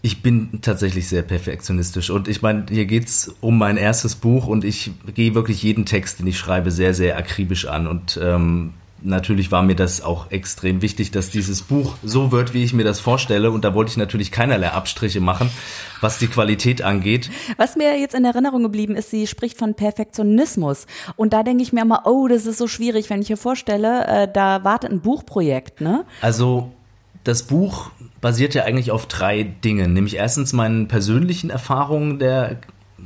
Ich 0.01 0.21
bin 0.21 0.61
tatsächlich 0.61 1.09
sehr 1.09 1.23
perfektionistisch 1.23 2.11
und 2.11 2.27
ich 2.27 2.41
meine, 2.41 2.65
hier 2.69 2.85
geht's 2.85 3.33
um 3.41 3.57
mein 3.57 3.75
erstes 3.75 4.15
Buch 4.15 4.47
und 4.47 4.63
ich 4.63 4.91
gehe 5.13 5.35
wirklich 5.35 5.63
jeden 5.63 5.85
Text, 5.85 6.19
den 6.19 6.27
ich 6.27 6.37
schreibe, 6.37 6.71
sehr, 6.71 6.93
sehr 6.93 7.17
akribisch 7.17 7.65
an 7.65 7.87
und 7.87 8.19
ähm, 8.21 8.73
natürlich 9.05 9.51
war 9.51 9.63
mir 9.63 9.75
das 9.75 10.01
auch 10.01 10.31
extrem 10.31 10.81
wichtig, 10.81 11.11
dass 11.11 11.29
dieses 11.29 11.61
Buch 11.61 11.95
so 12.03 12.31
wird, 12.31 12.53
wie 12.53 12.63
ich 12.63 12.73
mir 12.73 12.83
das 12.83 12.99
vorstelle. 12.99 13.51
Und 13.51 13.63
da 13.63 13.73
wollte 13.73 13.91
ich 13.91 13.97
natürlich 13.97 14.31
keinerlei 14.31 14.71
Abstriche 14.71 15.21
machen, 15.21 15.49
was 16.01 16.17
die 16.17 16.27
Qualität 16.27 16.81
angeht. 16.81 17.29
Was 17.57 17.75
mir 17.75 17.97
jetzt 17.99 18.15
in 18.15 18.25
Erinnerung 18.25 18.63
geblieben 18.63 18.95
ist, 18.95 19.11
sie 19.11 19.27
spricht 19.27 19.57
von 19.57 19.75
Perfektionismus. 19.75 20.87
Und 21.15 21.33
da 21.33 21.43
denke 21.43 21.63
ich 21.63 21.71
mir 21.71 21.81
immer, 21.81 22.03
oh, 22.05 22.27
das 22.27 22.45
ist 22.45 22.57
so 22.57 22.67
schwierig, 22.67 23.09
wenn 23.09 23.21
ich 23.21 23.29
mir 23.29 23.37
vorstelle, 23.37 24.07
äh, 24.07 24.27
da 24.31 24.63
wartet 24.63 24.91
ein 24.91 25.01
Buchprojekt, 25.01 25.81
ne? 25.81 26.05
Also 26.21 26.71
das 27.23 27.43
Buch 27.43 27.91
basiert 28.21 28.53
ja 28.53 28.63
eigentlich 28.63 28.91
auf 28.91 29.07
drei 29.07 29.43
Dingen, 29.43 29.93
nämlich 29.93 30.15
erstens 30.15 30.53
meinen 30.53 30.87
persönlichen 30.87 31.49
Erfahrungen 31.49 32.19
der 32.19 32.57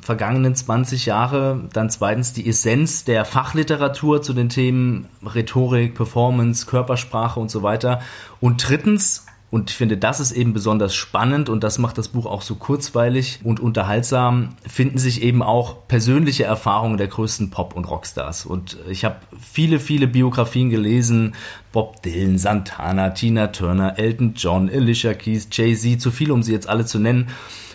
vergangenen 0.01 0.55
20 0.55 1.05
Jahre, 1.05 1.67
dann 1.73 1.89
zweitens 1.89 2.33
die 2.33 2.47
Essenz 2.47 3.05
der 3.05 3.25
Fachliteratur 3.25 4.21
zu 4.21 4.33
den 4.33 4.49
Themen 4.49 5.07
Rhetorik, 5.23 5.95
Performance, 5.95 6.65
Körpersprache 6.65 7.39
und 7.39 7.49
so 7.49 7.63
weiter 7.63 8.01
und 8.39 8.67
drittens 8.67 9.25
und 9.51 9.71
ich 9.71 9.77
finde, 9.77 9.97
das 9.97 10.19
ist 10.19 10.31
eben 10.31 10.53
besonders 10.53 10.93
spannend 10.93 11.49
und 11.49 11.63
das 11.63 11.79
macht 11.79 11.97
das 11.97 12.09
Buch 12.09 12.27
auch 12.27 12.43
so 12.43 12.53
kurzweilig 12.53 13.39
und 13.43 13.59
unterhaltsam, 13.59 14.49
finden 14.67 14.99
sich 14.99 15.23
eben 15.23 15.41
auch 15.41 15.87
persönliche 15.87 16.43
Erfahrungen 16.43 16.97
der 16.97 17.07
größten 17.07 17.49
Pop- 17.49 17.75
und 17.75 17.85
Rockstars. 17.85 18.45
Und 18.45 18.77
ich 18.87 19.05
habe 19.05 19.15
viele, 19.39 19.79
viele 19.79 20.07
Biografien 20.07 20.69
gelesen. 20.69 21.33
Bob 21.71 22.03
Dylan, 22.03 22.37
Santana, 22.37 23.09
Tina 23.09 23.47
Turner, 23.47 23.97
Elton 23.97 24.33
John, 24.35 24.69
Alicia 24.69 25.15
Keys, 25.15 25.47
Jay-Z, 25.51 25.99
zu 25.99 26.11
viel, 26.11 26.31
um 26.31 26.43
sie 26.43 26.51
jetzt 26.51 26.69
alle 26.69 26.85
zu 26.85 26.99
nennen. 26.99 27.29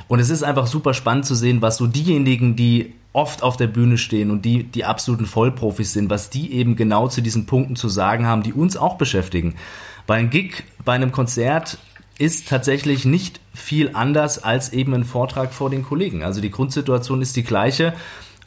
Und 0.08 0.18
es 0.18 0.30
ist 0.30 0.42
einfach 0.42 0.66
super 0.66 0.94
spannend 0.94 1.26
zu 1.26 1.34
sehen, 1.34 1.62
was 1.62 1.76
so 1.76 1.86
diejenigen, 1.86 2.56
die 2.56 2.94
oft 3.12 3.42
auf 3.42 3.56
der 3.56 3.68
Bühne 3.68 3.96
stehen 3.96 4.30
und 4.30 4.44
die 4.44 4.64
die 4.64 4.84
absoluten 4.84 5.26
Vollprofis 5.26 5.92
sind, 5.92 6.10
was 6.10 6.30
die 6.30 6.52
eben 6.52 6.76
genau 6.76 7.08
zu 7.08 7.20
diesen 7.20 7.46
Punkten 7.46 7.76
zu 7.76 7.88
sagen 7.88 8.26
haben, 8.26 8.42
die 8.42 8.52
uns 8.52 8.76
auch 8.76 8.96
beschäftigen. 8.96 9.54
Bei 10.06 10.16
einem 10.16 10.30
Gig, 10.30 10.64
bei 10.84 10.92
einem 10.92 11.12
Konzert 11.12 11.78
ist 12.18 12.48
tatsächlich 12.48 13.04
nicht 13.04 13.40
viel 13.54 13.90
anders 13.94 14.42
als 14.42 14.72
eben 14.72 14.94
ein 14.94 15.04
Vortrag 15.04 15.52
vor 15.52 15.70
den 15.70 15.84
Kollegen. 15.84 16.22
Also 16.22 16.40
die 16.40 16.50
Grundsituation 16.50 17.22
ist 17.22 17.36
die 17.36 17.44
gleiche. 17.44 17.94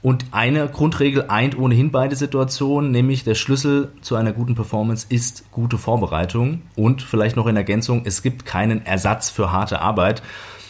Und 0.04 0.26
eine 0.32 0.68
Grundregel 0.68 1.26
eint 1.28 1.58
ohnehin 1.58 1.92
beide 1.92 2.16
Situationen, 2.16 2.92
nämlich 2.92 3.24
der 3.24 3.36
Schlüssel 3.36 3.92
zu 4.02 4.16
einer 4.16 4.32
guten 4.32 4.54
Performance 4.54 5.08
ist 5.10 5.50
gute 5.52 5.78
Vorbereitung 5.78 6.62
und 6.76 7.02
vielleicht 7.02 7.36
noch 7.36 7.48
in 7.48 7.58
Ergänzung, 7.58 8.04
es 8.06 8.22
gibt 8.22 8.46
keinen 8.46 8.86
Ersatz 8.86 9.32
für 9.32 9.52
harte 9.52 9.82
Arbeit. 9.82 10.22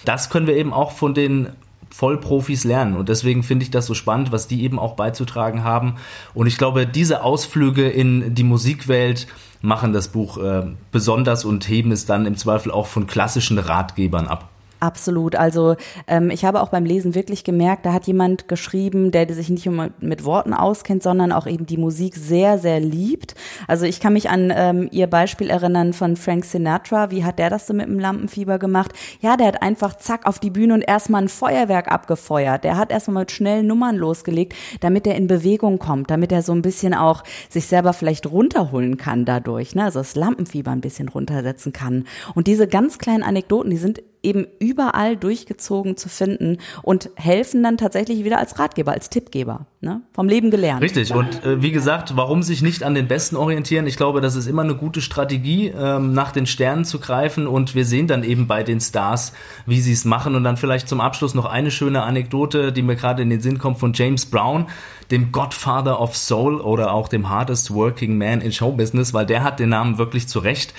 Das 0.07 0.29
können 0.29 0.47
wir 0.47 0.55
eben 0.55 0.71
auch 0.71 0.91
von 0.91 1.13
den 1.13 1.49
Vollprofis 1.89 2.63
lernen. 2.63 2.95
Und 2.95 3.09
deswegen 3.09 3.43
finde 3.43 3.63
ich 3.63 3.71
das 3.71 3.85
so 3.85 3.93
spannend, 3.93 4.31
was 4.31 4.47
die 4.47 4.63
eben 4.63 4.79
auch 4.79 4.93
beizutragen 4.95 5.63
haben. 5.63 5.95
Und 6.33 6.47
ich 6.47 6.57
glaube, 6.57 6.87
diese 6.87 7.23
Ausflüge 7.23 7.89
in 7.89 8.33
die 8.33 8.43
Musikwelt 8.43 9.27
machen 9.61 9.91
das 9.91 10.09
Buch 10.09 10.37
äh, 10.37 10.67
besonders 10.91 11.43
und 11.43 11.67
heben 11.67 11.91
es 11.91 12.05
dann 12.05 12.25
im 12.25 12.37
Zweifel 12.37 12.71
auch 12.71 12.87
von 12.87 13.07
klassischen 13.07 13.57
Ratgebern 13.57 14.27
ab. 14.27 14.49
Absolut. 14.79 15.35
Also 15.35 15.75
ähm, 16.07 16.29
ich 16.29 16.45
habe 16.45 16.61
auch 16.61 16.69
beim 16.69 16.85
Lesen 16.85 17.15
wirklich 17.15 17.43
gemerkt, 17.43 17.85
da 17.85 17.93
hat 17.93 18.05
jemand 18.05 18.47
geschrieben, 18.47 19.11
der 19.11 19.31
sich 19.33 19.49
nicht 19.49 19.65
nur 19.65 19.89
mit 19.99 20.23
Worten 20.23 20.53
auskennt, 20.53 21.01
sondern 21.01 21.31
auch 21.31 21.47
eben 21.47 21.65
die 21.65 21.77
Musik 21.77 22.15
sehr, 22.15 22.59
sehr 22.59 22.79
liebt. 22.79 23.33
Also 23.67 23.85
ich 23.85 23.99
kann 23.99 24.13
mich 24.13 24.29
an 24.29 24.53
ähm, 24.55 24.87
ihr 24.91 25.07
Beispiel 25.07 25.49
erinnern 25.49 25.93
von 25.93 26.15
Frank 26.15 26.45
Sinatra. 26.45 27.09
Wie 27.09 27.23
hat 27.23 27.39
der 27.39 27.49
das 27.49 27.65
so 27.65 27.73
mit 27.73 27.87
dem 27.87 27.99
Lampenfieber 27.99 28.59
gemacht? 28.59 28.91
Ja, 29.19 29.35
der 29.35 29.47
hat 29.47 29.61
einfach 29.63 29.95
zack 29.97 30.27
auf 30.27 30.37
die 30.37 30.51
Bühne 30.51 30.75
und 30.75 30.81
erstmal 30.81 31.23
ein 31.23 31.29
Feuerwerk 31.29 31.91
abgefeuert. 31.91 32.63
Der 32.63 32.77
hat 32.77 32.91
erstmal 32.91 33.23
mit 33.23 33.31
schnellen 33.31 33.65
Nummern 33.65 33.95
losgelegt, 33.95 34.53
damit 34.81 35.07
er 35.07 35.15
in 35.15 35.27
Bewegung 35.27 35.79
kommt, 35.79 36.11
damit 36.11 36.31
er 36.31 36.43
so 36.43 36.51
ein 36.51 36.61
bisschen 36.61 36.93
auch 36.93 37.23
sich 37.49 37.65
selber 37.65 37.93
vielleicht 37.93 38.27
runterholen 38.27 38.97
kann 38.97 39.25
dadurch, 39.25 39.73
ne? 39.73 39.85
also 39.85 39.99
das 39.99 40.15
Lampenfieber 40.15 40.71
ein 40.71 40.81
bisschen 40.81 41.09
runtersetzen 41.09 41.73
kann. 41.73 42.05
Und 42.35 42.47
diese 42.47 42.67
ganz 42.67 42.99
kleinen 42.99 43.23
Anekdoten, 43.23 43.71
die 43.71 43.77
sind 43.77 44.01
eben 44.23 44.45
überall 44.59 45.15
durchgezogen 45.15 45.97
zu 45.97 46.09
finden 46.09 46.57
und 46.81 47.09
helfen 47.15 47.63
dann 47.63 47.77
tatsächlich 47.77 48.23
wieder 48.23 48.39
als 48.39 48.59
Ratgeber, 48.59 48.91
als 48.91 49.09
Tippgeber. 49.09 49.67
Ne? 49.79 50.01
Vom 50.13 50.27
Leben 50.27 50.49
gelernt. 50.49 50.81
Richtig. 50.81 51.13
Und 51.13 51.45
äh, 51.45 51.61
wie 51.61 51.71
gesagt, 51.71 52.17
warum 52.17 52.41
sich 52.41 52.61
nicht 52.61 52.83
an 52.83 52.95
den 52.95 53.07
Besten 53.07 53.35
orientieren? 53.35 53.85
Ich 53.85 53.95
glaube, 53.95 54.21
das 54.21 54.35
ist 54.35 54.47
immer 54.47 54.63
eine 54.63 54.75
gute 54.75 55.01
Strategie, 55.01 55.67
ähm, 55.67 56.13
nach 56.13 56.31
den 56.31 56.47
Sternen 56.47 56.83
zu 56.83 56.99
greifen. 56.99 57.45
Und 57.45 57.75
wir 57.75 57.85
sehen 57.85 58.07
dann 58.07 58.23
eben 58.23 58.47
bei 58.47 58.63
den 58.63 58.79
Stars, 58.79 59.33
wie 59.65 59.79
sie 59.79 59.93
es 59.93 60.03
machen. 60.03 60.35
Und 60.35 60.43
dann 60.43 60.57
vielleicht 60.57 60.89
zum 60.89 60.99
Abschluss 60.99 61.35
noch 61.35 61.45
eine 61.45 61.69
schöne 61.69 62.01
Anekdote, 62.01 62.71
die 62.71 62.81
mir 62.81 62.95
gerade 62.95 63.21
in 63.21 63.29
den 63.29 63.39
Sinn 63.39 63.59
kommt 63.59 63.77
von 63.77 63.93
James 63.93 64.25
Brown, 64.25 64.65
dem 65.11 65.31
Godfather 65.31 66.01
of 66.01 66.17
Soul 66.17 66.59
oder 66.59 66.91
auch 66.91 67.07
dem 67.07 67.29
Hardest 67.29 67.73
Working 67.73 68.17
Man 68.17 68.41
in 68.41 68.51
Showbusiness, 68.51 69.13
weil 69.13 69.25
der 69.25 69.43
hat 69.43 69.59
den 69.59 69.69
Namen 69.69 69.99
wirklich 69.99 70.27
zurecht. 70.27 70.73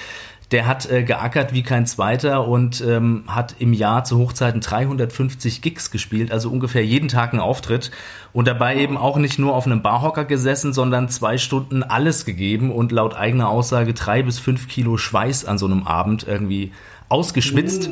Der 0.51 0.67
hat 0.67 0.91
äh, 0.91 1.03
geackert 1.03 1.53
wie 1.53 1.63
kein 1.63 1.87
zweiter 1.87 2.49
und 2.49 2.81
ähm, 2.81 3.25
hat 3.27 3.57
im 3.59 3.75
Jahr 3.75 4.05
zu 4.05 4.19
Hochzeiten 4.19 4.63
350 4.63 5.61
Gigs 5.61 5.91
gespielt, 5.91 6.33
also 6.33 6.51
ungefähr 6.51 6.85
jeden 6.85 7.09
Tag 7.09 7.33
einen 7.33 7.41
Auftritt. 7.41 7.91
Und 8.33 8.49
dabei 8.49 8.77
eben 8.77 8.97
auch 8.97 9.19
nicht 9.19 9.39
nur 9.39 9.55
auf 9.55 9.67
einem 9.67 9.83
Barhocker 9.83 10.25
gesessen, 10.25 10.73
sondern 10.73 11.09
zwei 11.11 11.37
Stunden 11.37 11.83
alles 11.83 12.25
gegeben 12.25 12.73
und 12.73 12.93
laut 12.93 13.15
eigener 13.15 13.49
Aussage 13.51 13.93
drei 13.93 14.23
bis 14.23 14.39
fünf 14.39 14.69
Kilo 14.69 14.97
Schweiß 14.97 15.45
an 15.45 15.59
so 15.59 15.67
einem 15.67 15.87
Abend 15.87 16.27
irgendwie 16.27 16.73
ausgeschwitzt. 17.09 17.91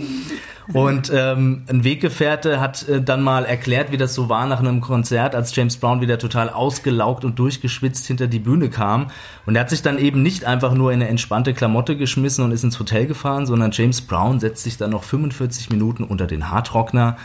Und 0.72 1.12
ähm, 1.14 1.62
ein 1.68 1.84
Weggefährte 1.84 2.60
hat 2.60 2.88
äh, 2.88 3.00
dann 3.00 3.22
mal 3.22 3.44
erklärt, 3.44 3.92
wie 3.92 3.96
das 3.96 4.14
so 4.14 4.28
war 4.28 4.46
nach 4.46 4.58
einem 4.58 4.80
Konzert, 4.80 5.36
als 5.36 5.54
James 5.54 5.76
Brown 5.76 6.00
wieder 6.00 6.18
total 6.18 6.50
ausgelaugt 6.50 7.24
und 7.24 7.38
durchgeschwitzt 7.38 8.06
hinter 8.06 8.26
die 8.26 8.40
Bühne 8.40 8.68
kam. 8.68 9.08
Und 9.46 9.54
er 9.54 9.60
hat 9.60 9.70
sich 9.70 9.82
dann 9.82 9.98
eben 9.98 10.22
nicht 10.22 10.44
einfach 10.44 10.74
nur 10.74 10.92
in 10.92 11.00
eine 11.00 11.08
entspannte 11.08 11.54
Klamotte 11.54 11.96
geschmissen 11.96 12.44
und 12.44 12.50
ist 12.50 12.64
ins 12.64 12.80
Hotel 12.80 13.06
gefahren, 13.06 13.46
sondern 13.46 13.70
James 13.70 14.00
Brown 14.00 14.40
setzt 14.40 14.64
sich 14.64 14.76
dann 14.76 14.90
noch 14.90 15.04
45 15.04 15.70
Minuten 15.70 16.02
unter 16.02 16.26
den 16.26 16.50
Haartrockner, 16.50 17.16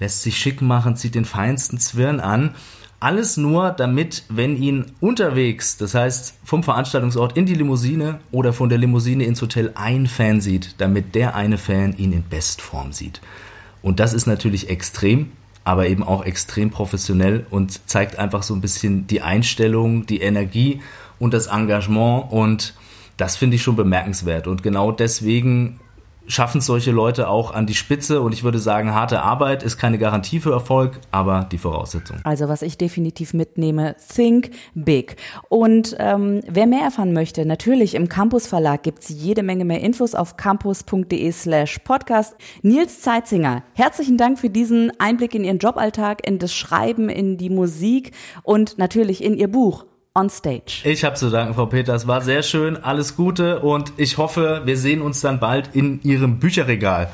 lässt 0.00 0.22
sich 0.22 0.38
schick 0.38 0.62
machen, 0.62 0.96
zieht 0.96 1.14
den 1.14 1.26
feinsten 1.26 1.78
Zwirn 1.78 2.20
an 2.20 2.54
alles 2.98 3.36
nur, 3.36 3.70
damit, 3.70 4.24
wenn 4.28 4.60
ihn 4.60 4.86
unterwegs, 5.00 5.76
das 5.76 5.94
heißt 5.94 6.34
vom 6.44 6.62
Veranstaltungsort 6.62 7.36
in 7.36 7.46
die 7.46 7.54
Limousine 7.54 8.20
oder 8.32 8.52
von 8.52 8.68
der 8.68 8.78
Limousine 8.78 9.24
ins 9.24 9.42
Hotel 9.42 9.72
ein 9.74 10.06
Fan 10.06 10.40
sieht, 10.40 10.76
damit 10.78 11.14
der 11.14 11.34
eine 11.34 11.58
Fan 11.58 11.96
ihn 11.96 12.12
in 12.12 12.24
Bestform 12.28 12.92
sieht. 12.92 13.20
Und 13.82 14.00
das 14.00 14.14
ist 14.14 14.26
natürlich 14.26 14.70
extrem, 14.70 15.30
aber 15.64 15.88
eben 15.88 16.02
auch 16.02 16.24
extrem 16.24 16.70
professionell 16.70 17.46
und 17.50 17.88
zeigt 17.88 18.18
einfach 18.18 18.42
so 18.42 18.54
ein 18.54 18.60
bisschen 18.60 19.06
die 19.06 19.20
Einstellung, 19.20 20.06
die 20.06 20.20
Energie 20.20 20.80
und 21.18 21.34
das 21.34 21.48
Engagement 21.48 22.32
und 22.32 22.74
das 23.16 23.36
finde 23.36 23.56
ich 23.56 23.62
schon 23.62 23.76
bemerkenswert. 23.76 24.46
Und 24.46 24.62
genau 24.62 24.92
deswegen 24.92 25.80
schaffen 26.28 26.60
solche 26.60 26.90
Leute 26.90 27.28
auch 27.28 27.52
an 27.52 27.66
die 27.66 27.74
Spitze. 27.74 28.20
Und 28.20 28.32
ich 28.32 28.44
würde 28.44 28.58
sagen, 28.58 28.94
harte 28.94 29.22
Arbeit 29.22 29.62
ist 29.62 29.78
keine 29.78 29.98
Garantie 29.98 30.40
für 30.40 30.52
Erfolg, 30.52 31.00
aber 31.10 31.46
die 31.50 31.58
Voraussetzung. 31.58 32.18
Also 32.24 32.48
was 32.48 32.62
ich 32.62 32.78
definitiv 32.78 33.34
mitnehme, 33.34 33.96
think 34.14 34.50
big. 34.74 35.16
Und 35.48 35.96
ähm, 35.98 36.40
wer 36.48 36.66
mehr 36.66 36.82
erfahren 36.82 37.12
möchte, 37.12 37.46
natürlich 37.46 37.94
im 37.94 38.08
Campus 38.08 38.46
Verlag 38.46 38.82
gibt 38.82 39.02
es 39.02 39.08
jede 39.08 39.42
Menge 39.42 39.64
mehr 39.64 39.80
Infos 39.80 40.14
auf 40.14 40.36
campus.de 40.36 41.32
slash 41.32 41.78
podcast. 41.80 42.34
Nils 42.62 43.00
Zeitzinger, 43.00 43.62
herzlichen 43.74 44.16
Dank 44.16 44.38
für 44.38 44.50
diesen 44.50 44.92
Einblick 44.98 45.34
in 45.34 45.44
Ihren 45.44 45.58
Joballtag, 45.58 46.26
in 46.26 46.38
das 46.38 46.54
Schreiben, 46.54 47.08
in 47.08 47.36
die 47.36 47.50
Musik 47.50 48.12
und 48.42 48.78
natürlich 48.78 49.22
in 49.22 49.36
Ihr 49.36 49.48
Buch 49.48 49.84
on 50.16 50.30
stage. 50.30 50.82
Ich 50.84 51.04
habe 51.04 51.14
zu 51.14 51.30
danken, 51.30 51.54
Frau 51.54 51.66
Peters. 51.66 52.06
War 52.06 52.22
sehr 52.22 52.42
schön. 52.42 52.76
Alles 52.76 53.16
Gute 53.16 53.60
und 53.60 53.92
ich 53.96 54.18
hoffe, 54.18 54.62
wir 54.64 54.76
sehen 54.76 55.02
uns 55.02 55.20
dann 55.20 55.38
bald 55.38 55.70
in 55.74 56.00
Ihrem 56.02 56.38
Bücherregal. 56.38 57.08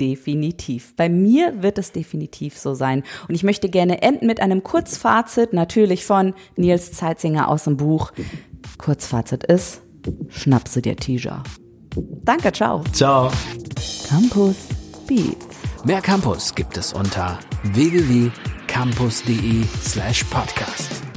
Definitiv. 0.00 0.94
Bei 0.96 1.08
mir 1.08 1.62
wird 1.62 1.78
es 1.78 1.92
definitiv 1.92 2.58
so 2.58 2.74
sein. 2.74 3.04
Und 3.28 3.34
ich 3.34 3.44
möchte 3.44 3.68
gerne 3.68 4.02
enden 4.02 4.26
mit 4.26 4.40
einem 4.40 4.62
Kurzfazit, 4.62 5.52
natürlich 5.52 6.04
von 6.04 6.34
Nils 6.56 6.92
Zeitzinger 6.92 7.48
aus 7.48 7.64
dem 7.64 7.76
Buch. 7.76 8.12
Kurzfazit 8.78 9.44
ist, 9.44 9.82
schnapse 10.28 10.82
dir 10.82 10.96
Teaser. 10.96 11.42
Danke, 12.24 12.52
ciao. 12.52 12.82
Ciao. 12.92 13.30
Campus 14.08 14.56
Beats. 15.06 15.46
Mehr 15.84 16.00
Campus 16.00 16.54
gibt 16.54 16.76
es 16.76 16.92
unter 16.92 17.38
www.campus.de 17.64 19.64
slash 19.82 20.24
podcast. 20.24 21.09